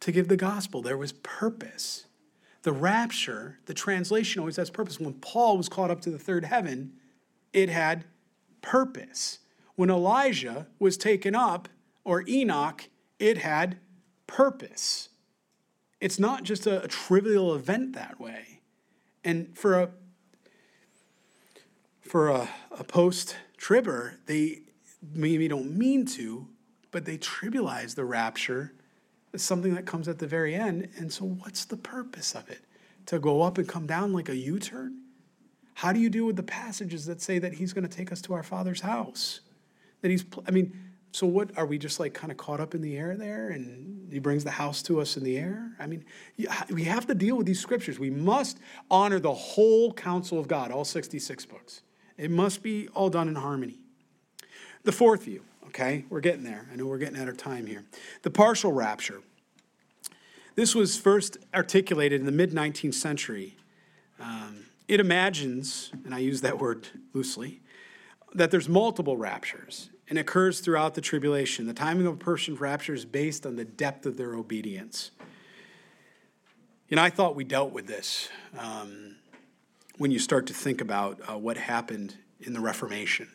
[0.00, 0.82] To give the gospel.
[0.82, 2.06] There was purpose.
[2.62, 5.00] The rapture, the translation always has purpose.
[5.00, 6.92] When Paul was caught up to the third heaven,
[7.52, 8.04] it had
[8.60, 9.40] purpose.
[9.74, 11.68] When Elijah was taken up,
[12.04, 12.88] or Enoch,
[13.18, 13.78] it had
[14.26, 15.08] purpose.
[16.00, 18.60] It's not just a, a trivial event that way.
[19.24, 19.90] And for a
[22.00, 24.62] for a, a post tribber, they
[25.14, 26.48] maybe don't mean to,
[26.90, 28.74] but they trivialize the rapture
[29.36, 30.88] something that comes at the very end.
[30.98, 32.60] And so, what's the purpose of it?
[33.06, 34.98] To go up and come down like a U turn?
[35.74, 38.20] How do you deal with the passages that say that he's going to take us
[38.22, 39.40] to our Father's house?
[40.02, 40.76] That he's, I mean,
[41.12, 44.10] so what are we just like kind of caught up in the air there and
[44.12, 45.72] he brings the house to us in the air?
[45.78, 46.04] I mean,
[46.70, 47.98] we have to deal with these scriptures.
[47.98, 48.58] We must
[48.90, 51.82] honor the whole counsel of God, all 66 books.
[52.16, 53.78] It must be all done in harmony.
[54.84, 55.42] The fourth view,
[55.72, 56.66] okay, we're getting there.
[56.70, 57.84] I know we're getting out of time here.
[58.22, 59.22] The partial rapture.
[60.54, 63.56] This was first articulated in the mid 19th century.
[64.20, 67.62] Um, it imagines, and I use that word loosely,
[68.34, 71.66] that there's multiple raptures and occurs throughout the tribulation.
[71.66, 75.10] The timing of a person's rapture is based on the depth of their obedience.
[76.88, 79.16] You know, I thought we dealt with this um,
[79.96, 83.28] when you start to think about uh, what happened in the Reformation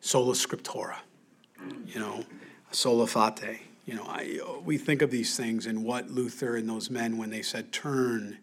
[0.00, 0.96] sola scriptura,
[1.86, 2.24] you know,
[2.70, 3.60] sola fide.
[3.84, 7.30] You know, I, we think of these things and what Luther and those men, when
[7.30, 8.38] they said, turn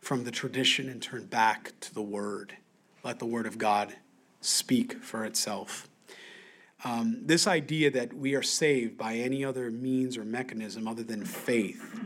[0.00, 2.56] from the tradition and turn back to the Word,
[3.04, 3.94] let the Word of God
[4.40, 5.88] speak for itself.
[6.84, 11.24] Um, this idea that we are saved by any other means or mechanism other than
[11.24, 12.00] faith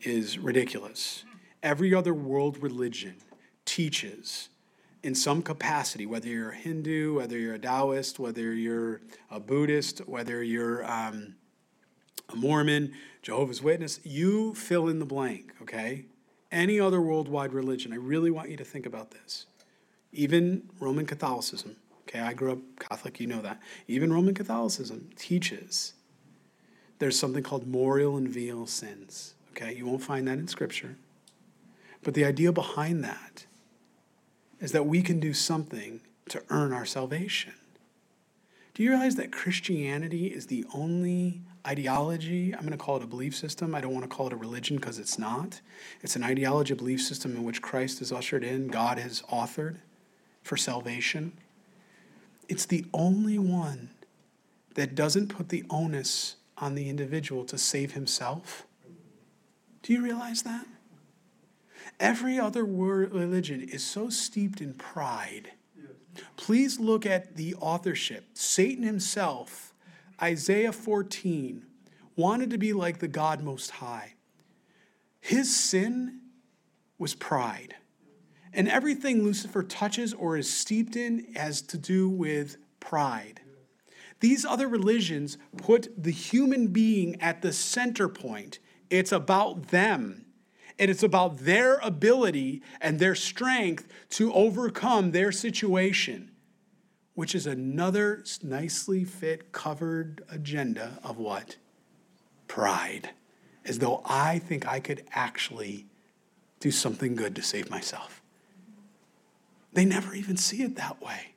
[0.00, 1.24] is ridiculous.
[1.62, 3.16] Every other world religion
[3.64, 4.48] teaches
[5.02, 10.00] in some capacity, whether you're a Hindu, whether you're a Taoist, whether you're a Buddhist,
[10.08, 11.36] whether you're um,
[12.32, 12.92] a Mormon,
[13.22, 16.06] Jehovah's Witness, you fill in the blank, okay?
[16.50, 19.46] Any other worldwide religion, I really want you to think about this.
[20.12, 23.60] Even Roman Catholicism, okay, I grew up Catholic, you know that.
[23.86, 25.94] Even Roman Catholicism teaches
[26.98, 29.74] there's something called mortal and venial sins, okay?
[29.74, 30.96] You won't find that in Scripture.
[32.02, 33.46] But the idea behind that
[34.60, 37.54] is that we can do something to earn our salvation.
[38.74, 42.54] Do you realize that Christianity is the only ideology?
[42.54, 43.74] I'm going to call it a belief system.
[43.74, 45.60] I don't want to call it a religion because it's not.
[46.00, 49.78] It's an ideology, belief system in which Christ is ushered in, God has authored
[50.42, 51.32] for salvation.
[52.48, 53.90] It's the only one
[54.74, 58.64] that doesn't put the onus on the individual to save himself.
[59.82, 60.66] Do you realize that?
[62.00, 65.52] Every other religion is so steeped in pride.
[66.36, 68.30] Please look at the authorship.
[68.34, 69.74] Satan himself,
[70.22, 71.66] Isaiah 14,
[72.16, 74.14] wanted to be like the God Most High.
[75.20, 76.20] His sin
[76.98, 77.74] was pride.
[78.52, 83.40] And everything Lucifer touches or is steeped in has to do with pride.
[84.20, 88.58] These other religions put the human being at the center point.
[88.90, 90.24] It's about them
[90.78, 96.30] and it's about their ability and their strength to overcome their situation,
[97.14, 101.56] which is another nicely fit, covered agenda of what?
[102.46, 103.10] Pride.
[103.64, 105.86] As though I think I could actually
[106.60, 108.22] do something good to save myself.
[109.72, 111.34] They never even see it that way.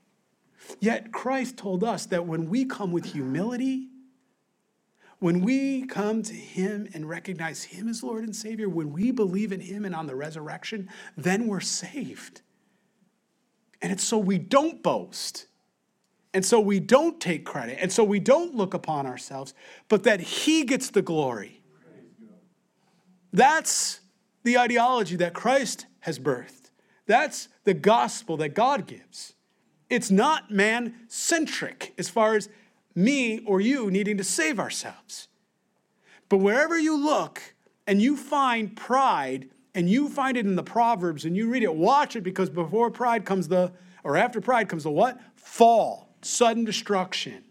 [0.80, 3.88] Yet Christ told us that when we come with humility
[5.22, 9.52] when we come to Him and recognize Him as Lord and Savior, when we believe
[9.52, 12.42] in Him and on the resurrection, then we're saved.
[13.84, 15.46] And it's so we don't boast.
[16.34, 17.78] And so we don't take credit.
[17.80, 19.54] And so we don't look upon ourselves,
[19.90, 21.62] but that He gets the glory.
[23.32, 24.00] That's
[24.42, 26.72] the ideology that Christ has birthed.
[27.06, 29.34] That's the gospel that God gives.
[29.88, 32.50] It's not man centric as far as
[32.96, 35.28] me or you needing to save ourselves.
[36.30, 37.42] But wherever you look
[37.88, 41.74] and you find pride, and you find it in the Proverbs and you read it,
[41.74, 43.72] watch it because before pride comes the,
[44.04, 45.20] or after pride comes the what?
[45.36, 47.44] Fall, sudden destruction.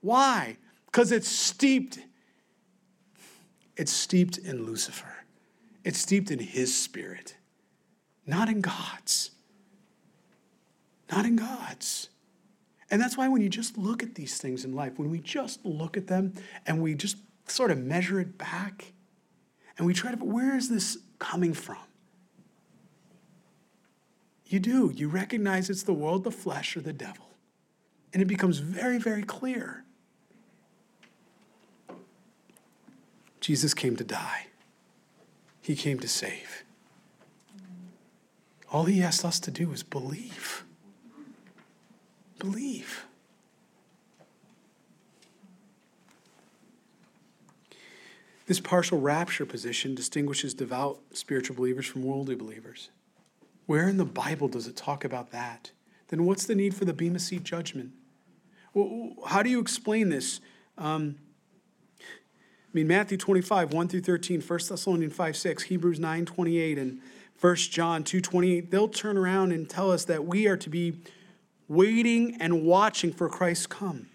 [0.00, 0.56] Why?
[0.86, 1.98] Because it's steeped,
[3.76, 5.14] it's steeped in Lucifer.
[5.84, 7.36] It's steeped in his spirit,
[8.26, 9.30] not in God's.
[11.10, 12.09] Not in God's.
[12.90, 15.64] And that's why when you just look at these things in life, when we just
[15.64, 16.34] look at them
[16.66, 17.16] and we just
[17.46, 18.92] sort of measure it back
[19.78, 21.78] and we try to, where is this coming from?
[24.46, 24.92] You do.
[24.94, 27.26] You recognize it's the world, the flesh, or the devil.
[28.12, 29.84] And it becomes very, very clear.
[33.40, 34.48] Jesus came to die,
[35.62, 36.64] He came to save.
[38.72, 40.64] All He asked us to do is believe.
[42.40, 43.04] Believe.
[48.46, 52.90] This partial rapture position distinguishes devout spiritual believers from worldly believers.
[53.66, 55.70] Where in the Bible does it talk about that?
[56.08, 57.92] Then what's the need for the Bema Seat judgment?
[58.74, 60.40] Well, how do you explain this?
[60.76, 61.14] Um,
[62.00, 67.00] I mean, Matthew 25, 1 through 13, 1 Thessalonians 5, 6, Hebrews 9, 28, and
[67.40, 71.00] 1 John 2, 28, they'll turn around and tell us that we are to be
[71.70, 74.08] waiting and watching for Christ come.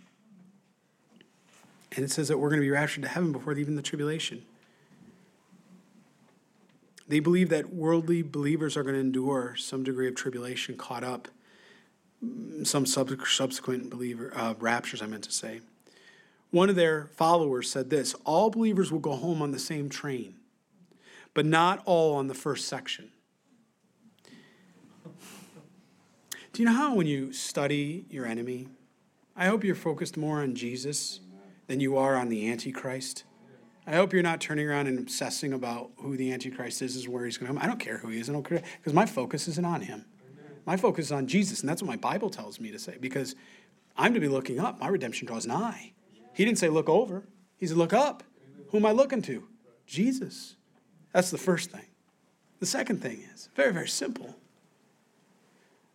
[1.95, 4.43] And it says that we're going to be raptured to heaven before even the tribulation.
[7.07, 11.29] They believe that worldly believers are going to endure some degree of tribulation caught up,
[12.63, 15.61] some subsequent believer uh, raptures, I meant to say.
[16.51, 20.35] One of their followers said this All believers will go home on the same train,
[21.33, 23.11] but not all on the first section.
[26.55, 28.69] Do you know how when you study your enemy,
[29.35, 31.19] I hope you're focused more on Jesus
[31.67, 33.25] than you are on the Antichrist?
[33.85, 37.25] I hope you're not turning around and obsessing about who the Antichrist is, is where
[37.25, 37.61] he's going to come.
[37.61, 38.29] I don't care who he is.
[38.29, 40.05] I don't care because my focus isn't on him.
[40.65, 43.35] My focus is on Jesus, and that's what my Bible tells me to say because
[43.97, 44.79] I'm to be looking up.
[44.79, 45.91] My redemption draws nigh.
[46.31, 47.27] He didn't say look over.
[47.57, 48.23] He said look up.
[48.69, 49.45] Who am I looking to?
[49.87, 50.55] Jesus.
[51.11, 51.87] That's the first thing.
[52.61, 54.37] The second thing is very, very simple.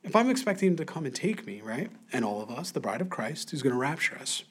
[0.02, 2.80] If I'm expecting him to come and take me, right, and all of us, the
[2.80, 4.44] bride of Christ, who's going to rapture us,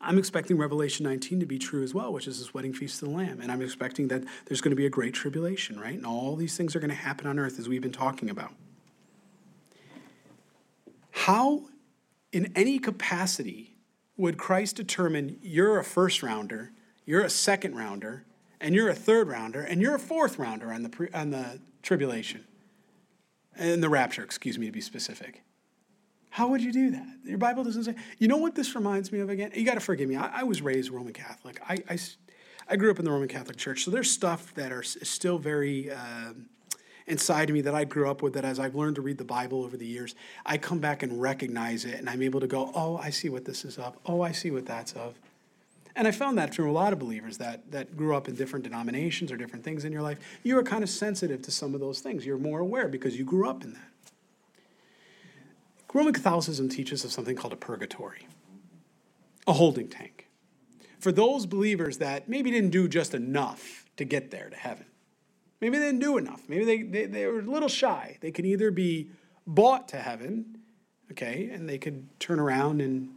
[0.00, 3.08] I'm expecting Revelation 19 to be true as well, which is this wedding feast of
[3.08, 3.40] the Lamb.
[3.40, 5.94] And I'm expecting that there's going to be a great tribulation, right?
[5.94, 8.52] And all these things are going to happen on earth as we've been talking about.
[11.10, 11.62] How,
[12.32, 13.76] in any capacity,
[14.18, 16.72] would Christ determine you're a first rounder,
[17.06, 18.24] you're a second rounder,
[18.60, 22.44] and you're a third rounder, and you're a fourth rounder on the, on the tribulation?
[23.56, 25.42] And the rapture, excuse me, to be specific.
[26.34, 27.06] How would you do that?
[27.24, 27.94] Your Bible doesn't say.
[28.18, 29.52] You know what this reminds me of again?
[29.54, 30.16] You got to forgive me.
[30.16, 31.60] I, I, was raised Roman Catholic.
[31.68, 31.98] I, I,
[32.68, 35.92] I, grew up in the Roman Catholic Church, so there's stuff that are still very
[35.92, 36.32] uh,
[37.06, 38.34] inside of me that I grew up with.
[38.34, 41.22] That as I've learned to read the Bible over the years, I come back and
[41.22, 43.96] recognize it, and I'm able to go, "Oh, I see what this is of.
[44.04, 45.14] Oh, I see what that's of."
[45.96, 48.64] And I found that from a lot of believers that, that grew up in different
[48.64, 50.18] denominations or different things in your life.
[50.42, 52.26] You are kind of sensitive to some of those things.
[52.26, 53.94] You're more aware because you grew up in that.
[55.94, 58.26] Roman Catholicism teaches of something called a purgatory,
[59.46, 60.26] a holding tank.
[60.98, 64.86] For those believers that maybe didn't do just enough to get there to heaven,
[65.60, 68.18] maybe they didn't do enough, maybe they, they, they were a little shy.
[68.20, 69.08] They could either be
[69.46, 70.58] bought to heaven,
[71.12, 73.08] okay, and they could turn around and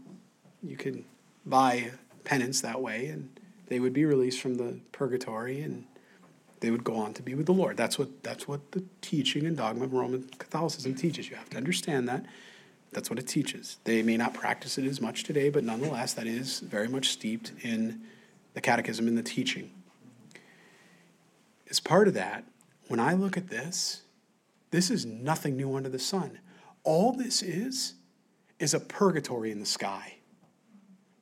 [0.61, 1.03] you could
[1.47, 1.89] buy
[2.27, 5.85] penance that way, and they would be released from the purgatory and
[6.59, 7.77] they would go on to be with the Lord.
[7.77, 11.29] That's what that's what the teaching and dogma of Roman Catholicism teaches.
[11.29, 12.25] You have to understand that.
[12.91, 13.77] That's what it teaches.
[13.83, 17.51] They may not practice it as much today, but nonetheless, that is very much steeped
[17.61, 18.01] in
[18.53, 19.71] the catechism and the teaching.
[21.69, 22.43] As part of that,
[22.87, 24.01] when I look at this,
[24.71, 26.39] this is nothing new under the sun.
[26.83, 27.93] All this is,
[28.57, 30.16] is a purgatory in the sky.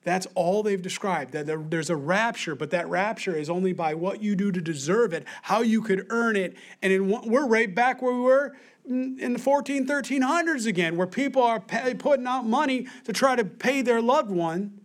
[0.06, 1.34] That's all they've described.
[1.34, 5.14] That there's a rapture, but that rapture is only by what you do to deserve
[5.14, 6.56] it, how you could earn it.
[6.84, 8.56] And in, we're right back where we were
[8.88, 13.44] in the 14, 1300s again, where people are pay, putting out money to try to
[13.44, 14.80] pay their loved one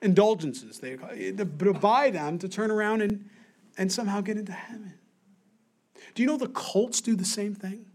[0.00, 3.28] indulgences, they, to buy them to turn around and,
[3.76, 4.94] and somehow get into heaven.
[6.14, 7.86] Do you know the cults do the same thing?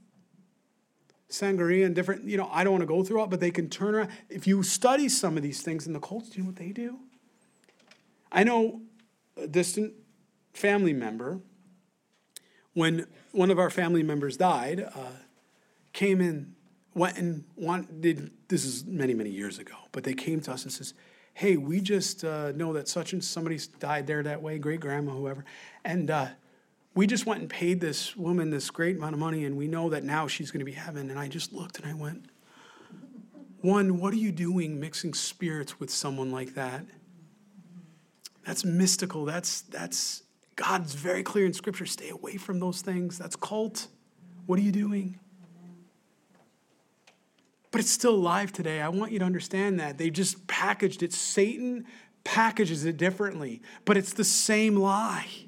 [1.30, 3.69] Santeria and different, you know, I don't want to go through it, but they can
[3.69, 4.09] turn around.
[4.30, 6.71] If you study some of these things in the cults, do you know what they
[6.71, 6.99] do?
[8.32, 8.82] I know
[9.36, 9.93] a distant
[10.53, 11.39] family member
[12.73, 15.17] when one of our family members died, uh,
[15.93, 16.55] came in,
[16.93, 20.71] went and wanted, this is many, many years ago, but they came to us and
[20.71, 20.93] says,
[21.34, 25.11] hey, we just uh, know that such and somebody's died there that way, great grandma,
[25.11, 25.45] whoever,
[25.84, 26.28] and uh,
[26.97, 29.87] we just went and paid this woman this great amount of money, and we know
[29.89, 31.11] that now she's going to be heaven.
[31.11, 32.25] And I just looked and I went,
[33.61, 36.83] one, what are you doing mixing spirits with someone like that?
[38.47, 39.25] That's mystical.
[39.25, 40.23] That's that's
[40.55, 43.19] God's very clear in Scripture stay away from those things.
[43.19, 43.89] That's cult.
[44.47, 45.19] What are you doing?
[47.69, 48.81] But it's still alive today.
[48.81, 49.99] I want you to understand that.
[49.99, 51.13] They just packaged it.
[51.13, 51.85] Satan
[52.23, 55.46] packages it differently, but it's the same lie.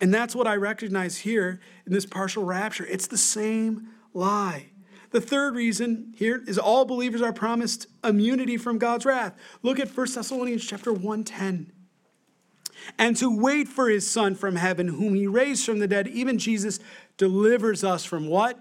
[0.00, 2.86] And that's what I recognize here in this partial rapture.
[2.86, 4.70] It's the same lie.
[5.10, 9.34] The third reason here is all believers are promised immunity from God's wrath.
[9.62, 11.72] Look at 1 Thessalonians chapter 110
[12.98, 16.38] and to wait for his Son from heaven, whom he raised from the dead, even
[16.38, 16.78] Jesus
[17.16, 18.60] delivers us from what?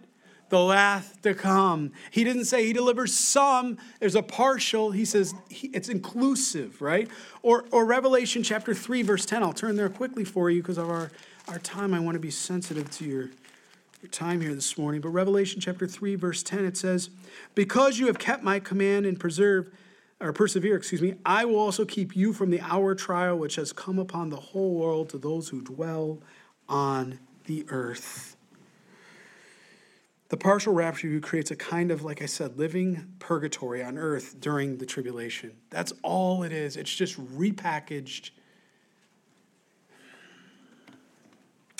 [0.50, 1.92] The wrath to come.
[2.12, 4.92] He didn't say he delivers some, there's a partial.
[4.92, 7.10] He says he, it's inclusive, right?
[7.42, 9.42] Or, or Revelation chapter 3, verse 10.
[9.42, 11.12] I'll turn there quickly for you because of our,
[11.48, 11.94] our time.
[11.94, 13.30] I want to be sensitive to your,
[14.02, 15.02] your time here this morning.
[15.02, 17.10] But Revelation chapter 3, verse 10, it says,
[17.56, 19.72] Because you have kept my command and preserve,
[20.22, 23.74] or persevere, excuse me, I will also keep you from the hour trial which has
[23.74, 26.20] come upon the whole world to those who dwell
[26.70, 28.35] on the earth.
[30.30, 34.40] The partial rapture view creates a kind of, like I said, living purgatory on earth
[34.40, 35.52] during the tribulation.
[35.70, 36.78] That's all it is.
[36.78, 38.32] It's just repackaged.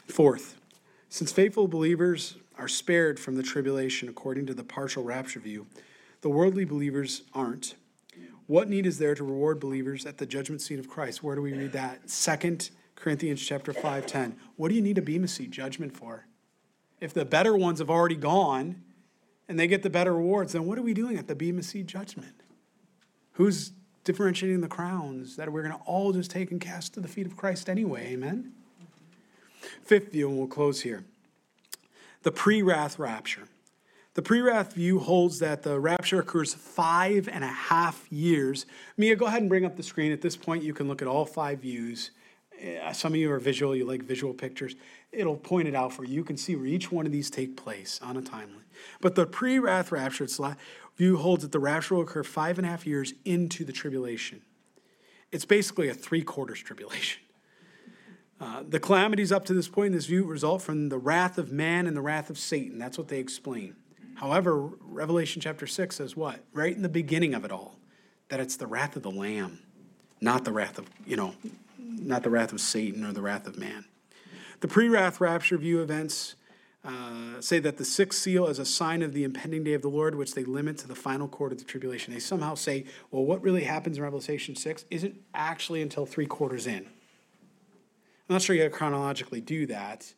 [0.08, 0.60] Fourth,
[1.10, 5.66] since faithful believers are spared from the tribulation according to the partial rapture view,
[6.22, 7.76] the worldly believers aren't.
[8.48, 11.24] What need is there to reward believers at the judgment seat of Christ?
[11.24, 12.10] Where do we read that?
[12.10, 14.38] Second Corinthians chapter 5, 10.
[14.56, 16.28] What do you need a Bema seat judgment for?
[17.06, 18.82] If the better ones have already gone
[19.48, 21.86] and they get the better rewards, then what are we doing at the Bema seat
[21.86, 22.34] judgment?
[23.34, 23.74] Who's
[24.04, 27.28] differentiating the crowns that we're going to all just take and cast to the feet
[27.28, 28.08] of Christ anyway?
[28.14, 28.54] Amen?
[29.84, 31.06] Fifth view, and we'll close here.
[32.24, 33.44] The pre wrath rapture.
[34.16, 38.66] The pre wrath view holds that the rapture occurs five and a half years.
[38.98, 40.12] Mia, go ahead and bring up the screen.
[40.12, 42.10] At this point, you can look at all five views
[42.64, 44.76] uh, some of you are visual, you like visual pictures.
[45.16, 46.14] It'll point it out for you.
[46.14, 48.66] You can see where each one of these take place on a timeline.
[49.02, 50.28] But the pre wrath rapture
[50.98, 54.42] view holds that the rapture will occur five and a half years into the tribulation.
[55.32, 57.22] It's basically a three quarters tribulation.
[58.38, 61.54] Uh, the calamities up to this point in this view result from the wrath of
[61.54, 62.78] man and the wrath of Satan.
[62.78, 63.78] That's what they explain.
[64.16, 66.42] However, Revelation chapter 6 says what?
[66.52, 67.78] Right in the beginning of it all,
[68.28, 69.60] that it's the wrath of the Lamb,
[70.20, 71.34] not the wrath of, you know,
[71.80, 73.86] not the wrath of Satan or the wrath of man.
[74.66, 76.34] The pre wrath rapture view events
[76.84, 79.90] uh, say that the sixth seal is a sign of the impending day of the
[79.90, 82.16] Lord, which they limit to the final quarter of the tribulation.
[82.16, 86.66] They somehow say, well, what really happens in Revelation 6 isn't actually until three quarters
[86.66, 86.78] in.
[86.78, 90.16] I'm not sure you can chronologically do that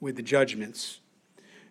[0.00, 1.00] with the judgments,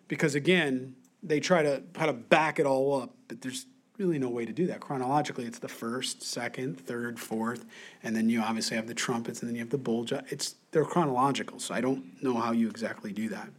[0.07, 3.65] because again, they try to kind of back it all up, but there's
[4.01, 4.79] really no way to do that.
[4.79, 7.65] Chronologically, it's the first, second, third, fourth,
[8.03, 10.05] and then you obviously have the trumpets, and then you have the bowl.
[10.29, 13.49] It's they're chronological, so I don't know how you exactly do that.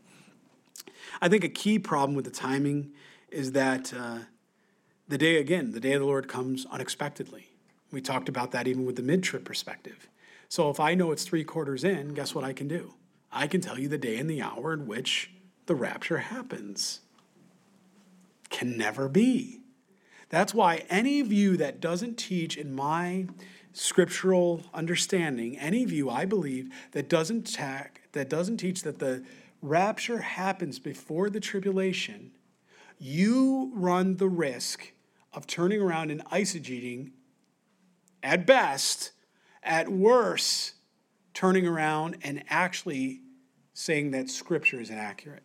[1.21, 2.91] I think a key problem with the timing
[3.31, 4.19] is that uh,
[5.09, 7.49] the day again, the day of the Lord comes unexpectedly.
[7.93, 10.09] We talked about that even with the mid trib perspective.
[10.49, 12.95] So if I know it's three quarters in, guess what I can do?
[13.31, 15.31] I can tell you the day and the hour in which
[15.67, 17.01] the rapture happens.
[18.51, 19.62] Can never be.
[20.33, 23.27] That's why any view that doesn't teach in my
[23.75, 29.23] scriptural understanding, any view I believe that doesn't tack, that doesn't teach that the
[29.61, 32.31] rapture happens before the tribulation,
[32.99, 34.95] you run the risk
[35.35, 37.11] of turning around and eisegeting
[38.23, 39.13] at best,
[39.63, 40.77] at worst,
[41.35, 43.21] turning around and actually
[43.75, 45.43] saying that scripture is inaccurate.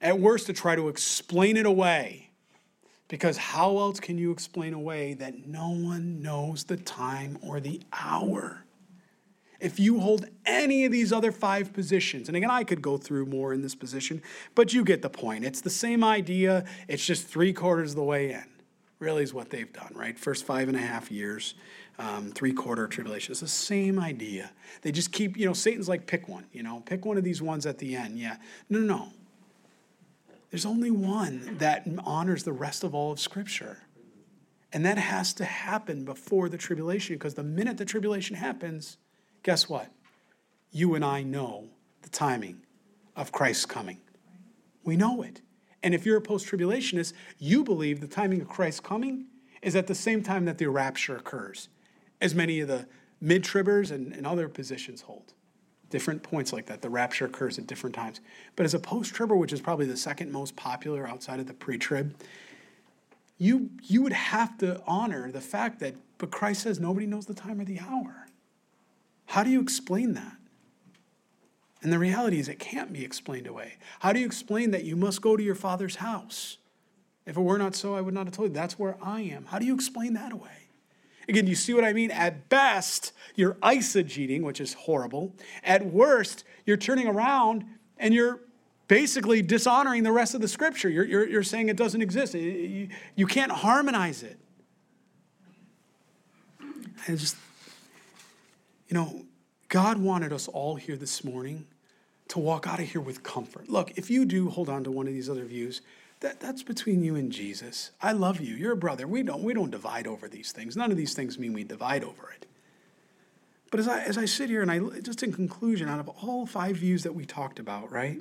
[0.00, 2.27] At worst, to try to explain it away
[3.08, 7.80] because how else can you explain away that no one knows the time or the
[7.92, 8.64] hour?
[9.60, 13.26] If you hold any of these other five positions, and again, I could go through
[13.26, 14.22] more in this position,
[14.54, 15.44] but you get the point.
[15.44, 18.44] It's the same idea, it's just three quarters of the way in,
[19.00, 20.16] really, is what they've done, right?
[20.16, 21.54] First five and a half years,
[21.98, 23.32] um, three quarter tribulation.
[23.32, 24.52] It's the same idea.
[24.82, 27.42] They just keep, you know, Satan's like, pick one, you know, pick one of these
[27.42, 28.16] ones at the end.
[28.16, 28.36] Yeah.
[28.70, 29.12] No, no, no.
[30.50, 33.84] There's only one that honors the rest of all of Scripture.
[34.72, 38.98] And that has to happen before the tribulation, because the minute the tribulation happens,
[39.42, 39.90] guess what?
[40.70, 41.68] You and I know
[42.02, 42.62] the timing
[43.16, 44.00] of Christ's coming.
[44.84, 45.40] We know it.
[45.82, 49.26] And if you're a post tribulationist, you believe the timing of Christ's coming
[49.62, 51.68] is at the same time that the rapture occurs,
[52.20, 52.86] as many of the
[53.20, 55.34] mid tribbers and, and other positions hold
[55.90, 56.82] different points like that.
[56.82, 58.20] The rapture occurs at different times.
[58.56, 61.54] But as a post tribber, which is probably the second most popular outside of the
[61.54, 62.14] pre trib,
[63.38, 67.34] you, you would have to honor the fact that, but Christ says nobody knows the
[67.34, 68.26] time or the hour.
[69.26, 70.36] How do you explain that?
[71.82, 73.74] And the reality is, it can't be explained away.
[74.00, 76.56] How do you explain that you must go to your father's house?
[77.24, 78.54] If it were not so, I would not have told you.
[78.54, 79.44] That's where I am.
[79.44, 80.67] How do you explain that away?
[81.28, 82.10] Again, you see what I mean?
[82.10, 85.34] At best, you're eisegeting, which is horrible.
[85.62, 87.64] At worst, you're turning around
[87.98, 88.40] and you're
[88.88, 90.88] basically dishonoring the rest of the scripture.
[90.88, 92.34] You're, you're, you're saying it doesn't exist.
[92.34, 94.38] You, you can't harmonize it.
[97.06, 97.36] And just,
[98.88, 99.26] you know,
[99.68, 101.66] God wanted us all here this morning
[102.28, 103.68] to walk out of here with comfort.
[103.68, 105.82] Look, if you do hold on to one of these other views,
[106.20, 107.92] that, that's between you and Jesus.
[108.02, 108.54] I love you.
[108.54, 109.06] You're a brother.
[109.06, 110.76] We don't, we don't divide over these things.
[110.76, 112.46] None of these things mean we divide over it.
[113.70, 116.46] But as I, as I sit here and I, just in conclusion, out of all
[116.46, 118.20] five views that we talked about, right?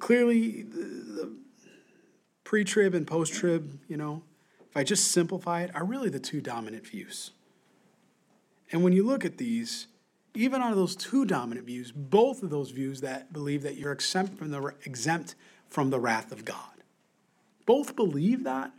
[0.00, 1.32] Clearly, the, the
[2.44, 4.22] pre trib and post trib, you know,
[4.70, 7.32] if I just simplify it, are really the two dominant views.
[8.72, 9.86] And when you look at these,
[10.34, 13.92] even out of those two dominant views, both of those views that believe that you're
[13.92, 15.34] exempt from the exempt
[15.72, 16.58] from the wrath of God.
[17.64, 18.72] Both believe that.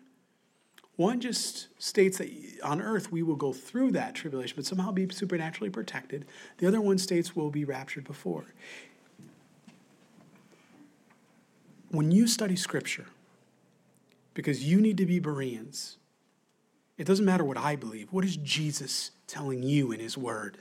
[0.95, 2.29] One just states that
[2.63, 6.25] on earth we will go through that tribulation, but somehow be supernaturally protected.
[6.59, 8.45] The other one states we'll be raptured before.
[11.89, 13.07] When you study Scripture,
[14.35, 15.97] because you need to be Bereans,
[16.97, 18.13] it doesn't matter what I believe.
[18.13, 20.59] What is Jesus telling you in His Word?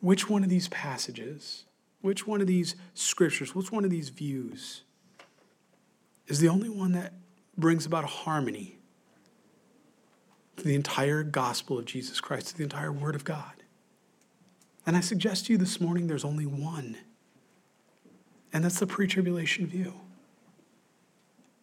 [0.00, 1.64] Which one of these passages
[2.00, 4.82] which one of these scriptures, which one of these views
[6.26, 7.14] is the only one that
[7.56, 8.78] brings about harmony
[10.56, 13.52] to the entire gospel of Jesus Christ, to the entire Word of God?
[14.86, 16.96] And I suggest to you this morning there's only one,
[18.52, 19.94] and that's the pre tribulation view.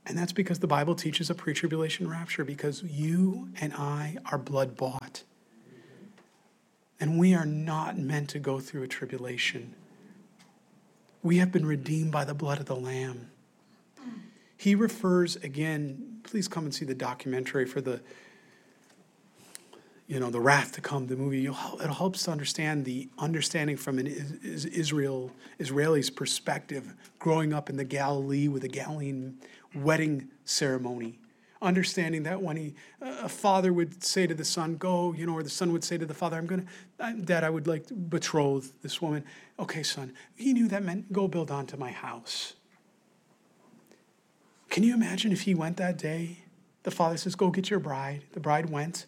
[0.06, 4.38] And that's because the Bible teaches a pre tribulation rapture, because you and I are
[4.38, 5.24] blood bought.
[6.99, 9.74] And we are not meant to go through a tribulation.
[11.26, 13.31] We have been redeemed by the blood of the Lamb.
[14.57, 18.02] He refers again, please come and see the documentary for the
[20.06, 23.97] you know, the wrath to come, the movie, it helps to understand the understanding from
[23.97, 24.06] an
[24.43, 29.39] Israel Israeli's perspective, growing up in the Galilee with a Galilean
[29.73, 31.18] wedding ceremony,
[31.61, 35.44] understanding that when he, a father would say to the son, "Go," you know, or
[35.44, 36.65] the son would say to the father, "I'm gonna,
[37.23, 39.23] Dad, I would like to betroth this woman."
[39.60, 40.14] Okay, son.
[40.36, 42.53] He knew that meant go build onto my house.
[44.69, 46.40] Can you imagine if he went that day?
[46.84, 49.06] The father says, "Go get your bride." The bride went.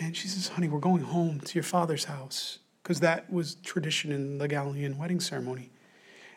[0.00, 2.58] And she says, Honey, we're going home to your father's house.
[2.82, 5.70] Because that was tradition in the Galilean wedding ceremony.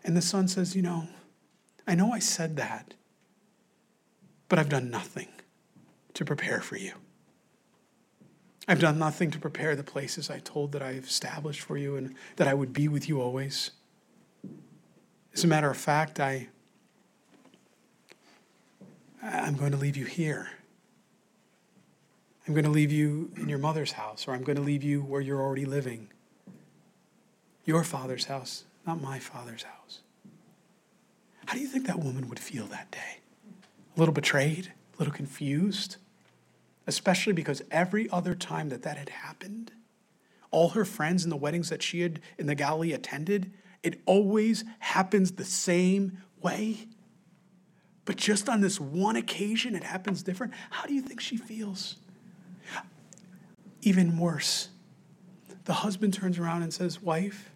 [0.03, 1.07] And the son says, You know,
[1.87, 2.93] I know I said that,
[4.49, 5.27] but I've done nothing
[6.13, 6.93] to prepare for you.
[8.67, 12.15] I've done nothing to prepare the places I told that I've established for you and
[12.37, 13.71] that I would be with you always.
[15.33, 16.47] As a matter of fact, I,
[19.21, 20.49] I'm going to leave you here.
[22.47, 25.01] I'm going to leave you in your mother's house, or I'm going to leave you
[25.01, 26.09] where you're already living.
[27.65, 30.01] Your father's house, not my father's house.
[31.45, 33.19] How do you think that woman would feel that day?
[33.95, 35.97] A little betrayed, a little confused,
[36.87, 39.71] especially because every other time that that had happened,
[40.51, 43.51] all her friends in the weddings that she had in the Galilee attended,
[43.81, 46.87] it always happens the same way.
[48.05, 50.53] But just on this one occasion, it happens different.
[50.69, 51.97] How do you think she feels?
[53.81, 54.69] Even worse,
[55.65, 57.51] the husband turns around and says, Wife,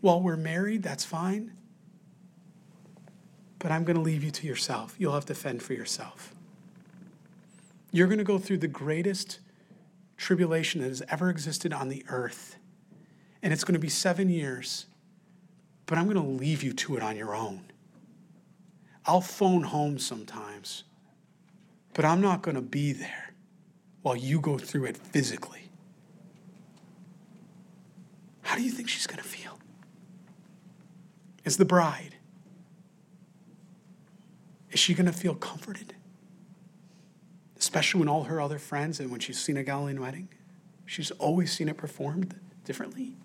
[0.00, 1.52] while we're married, that's fine,
[3.58, 4.94] but I'm going to leave you to yourself.
[4.98, 6.34] You'll have to fend for yourself.
[7.90, 9.40] You're going to go through the greatest
[10.16, 12.56] tribulation that has ever existed on the earth,
[13.42, 14.86] and it's going to be seven years,
[15.86, 17.62] but I'm going to leave you to it on your own.
[19.06, 20.84] I'll phone home sometimes,
[21.94, 23.32] but I'm not going to be there
[24.02, 25.70] while you go through it physically.
[28.42, 29.58] How do you think she's going to feel?
[31.46, 32.16] As the bride,
[34.70, 35.94] is she going to feel comforted?
[37.58, 40.28] Especially when all her other friends and when she's seen a Galilean wedding,
[40.86, 43.16] she's always seen it performed differently.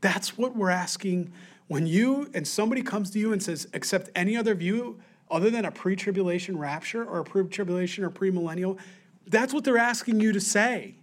[0.00, 1.32] That's what we're asking
[1.66, 5.00] when you and somebody comes to you and says, accept any other view
[5.30, 8.78] other than a pre tribulation rapture or a pre tribulation or premillennial,
[9.26, 10.96] that's what they're asking you to say.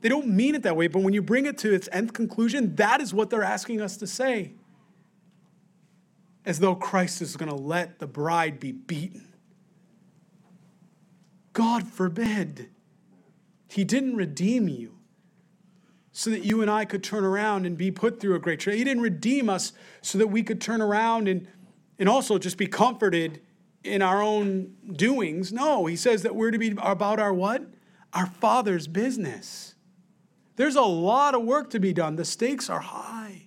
[0.00, 2.76] They don't mean it that way, but when you bring it to its nth conclusion,
[2.76, 4.52] that is what they're asking us to say.
[6.44, 9.34] As though Christ is going to let the bride be beaten.
[11.52, 12.70] God forbid.
[13.68, 14.98] He didn't redeem you
[16.12, 18.76] so that you and I could turn around and be put through a great trial.
[18.76, 21.48] He didn't redeem us so that we could turn around and,
[21.98, 23.40] and also just be comforted
[23.82, 25.52] in our own doings.
[25.52, 27.64] No, he says that we're to be about our what?
[28.12, 29.74] Our Father's business.
[30.56, 32.16] There's a lot of work to be done.
[32.16, 33.43] The stakes are high.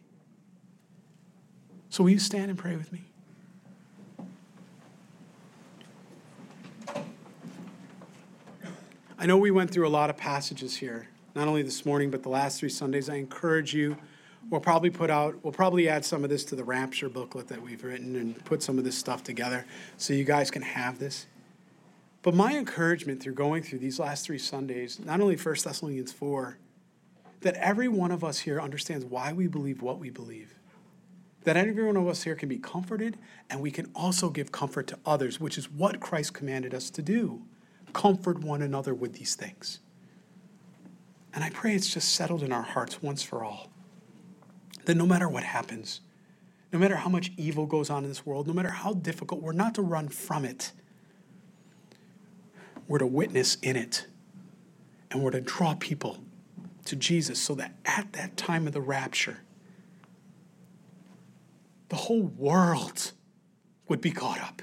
[1.98, 3.02] So will you stand and pray with me?
[9.18, 12.22] I know we went through a lot of passages here, not only this morning, but
[12.22, 13.10] the last three Sundays.
[13.10, 13.98] I encourage you
[14.52, 17.64] We'll probably put out, we'll probably add some of this to the Rapture booklet that
[17.64, 19.66] we've written and put some of this stuff together
[19.98, 21.26] so you guys can have this.
[22.22, 26.60] But my encouragement through going through these last three Sundays, not only 1 Thessalonians 4,
[27.42, 30.57] that every one of us here understands why we believe what we believe.
[31.48, 33.18] That every one of us here can be comforted
[33.50, 37.02] and we can also give comfort to others, which is what Christ commanded us to
[37.02, 37.42] do.
[37.94, 39.80] Comfort one another with these things.
[41.34, 43.70] And I pray it's just settled in our hearts once for all
[44.84, 46.02] that no matter what happens,
[46.74, 49.54] no matter how much evil goes on in this world, no matter how difficult, we're
[49.54, 50.74] not to run from it.
[52.90, 54.06] We're to witness in it.
[55.12, 56.18] And we're to draw people
[56.84, 59.44] to Jesus so that at that time of the rapture,
[61.90, 63.12] the whole world
[63.88, 64.62] would be caught up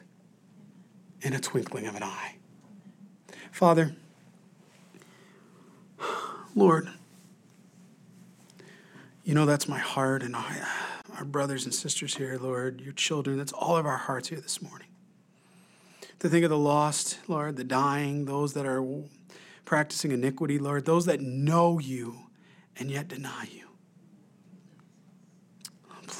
[1.22, 2.36] in a twinkling of an eye.
[3.50, 3.94] Father,
[6.54, 6.88] Lord,
[9.24, 10.66] you know, that's my heart, and I,
[11.16, 14.60] our brothers and sisters here, Lord, your children, that's all of our hearts here this
[14.60, 14.88] morning.
[16.18, 18.84] To think of the lost, Lord, the dying, those that are
[19.64, 22.26] practicing iniquity, Lord, those that know you
[22.76, 23.68] and yet deny you.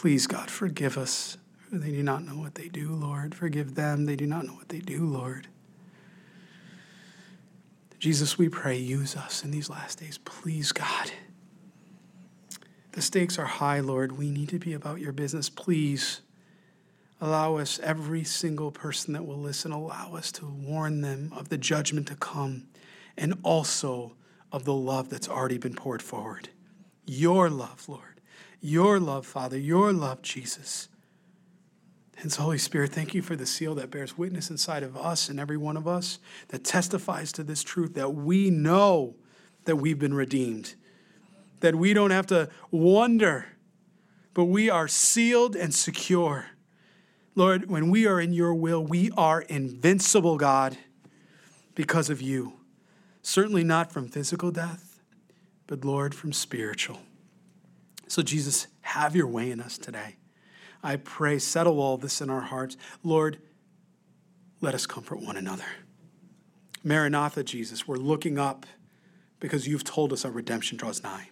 [0.05, 1.39] Please, God, forgive us.
[1.73, 3.35] They do not know what they do, Lord.
[3.35, 4.05] Forgive them.
[4.05, 5.49] They do not know what they do, Lord.
[7.99, 10.19] Jesus, we pray, use us in these last days.
[10.19, 11.11] Please, God.
[12.93, 14.19] The stakes are high, Lord.
[14.19, 15.49] We need to be about your business.
[15.49, 16.21] Please
[17.19, 21.57] allow us, every single person that will listen, allow us to warn them of the
[21.57, 22.67] judgment to come
[23.17, 24.13] and also
[24.53, 26.51] of the love that's already been poured forward.
[27.07, 28.14] Your love, Lord.
[28.67, 29.59] Your love, Father.
[29.59, 30.89] Your love, Jesus.
[32.17, 35.39] Hence, Holy Spirit, thank you for the seal that bears witness inside of us and
[35.39, 36.19] every one of us
[36.49, 39.17] that testifies to this truth that we know
[39.67, 40.77] that we've been redeemed,
[41.61, 43.49] that we don't have to wonder,
[44.33, 46.47] but we are sealed and secure.
[47.35, 50.79] Lord, when we are in your will, we are invincible, God,
[51.75, 52.55] because of you.
[53.21, 55.03] Certainly not from physical death,
[55.67, 57.01] but Lord, from spiritual.
[58.09, 60.17] So, Jesus, have your way in us today.
[60.83, 62.77] I pray, settle all this in our hearts.
[63.03, 63.39] Lord,
[64.61, 65.65] let us comfort one another.
[66.83, 68.67] Maranatha, Jesus, we're looking up
[69.41, 71.31] because you've told us our redemption draws nigh.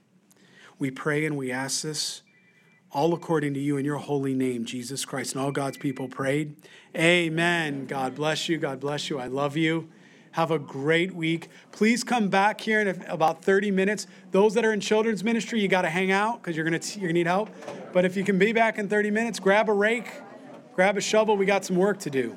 [0.78, 2.22] We pray and we ask this
[2.90, 5.34] all according to you in your holy name, Jesus Christ.
[5.34, 6.56] And all God's people prayed.
[6.96, 7.86] Amen.
[7.86, 8.58] God bless you.
[8.58, 9.18] God bless you.
[9.18, 9.88] I love you.
[10.32, 11.48] Have a great week.
[11.72, 14.06] Please come back here in about 30 minutes.
[14.30, 16.98] Those that are in children's ministry, you got to hang out because you're going to
[16.98, 17.50] you're gonna need help.
[17.92, 20.10] But if you can be back in 30 minutes, grab a rake,
[20.74, 21.36] grab a shovel.
[21.36, 22.36] We got some work to do.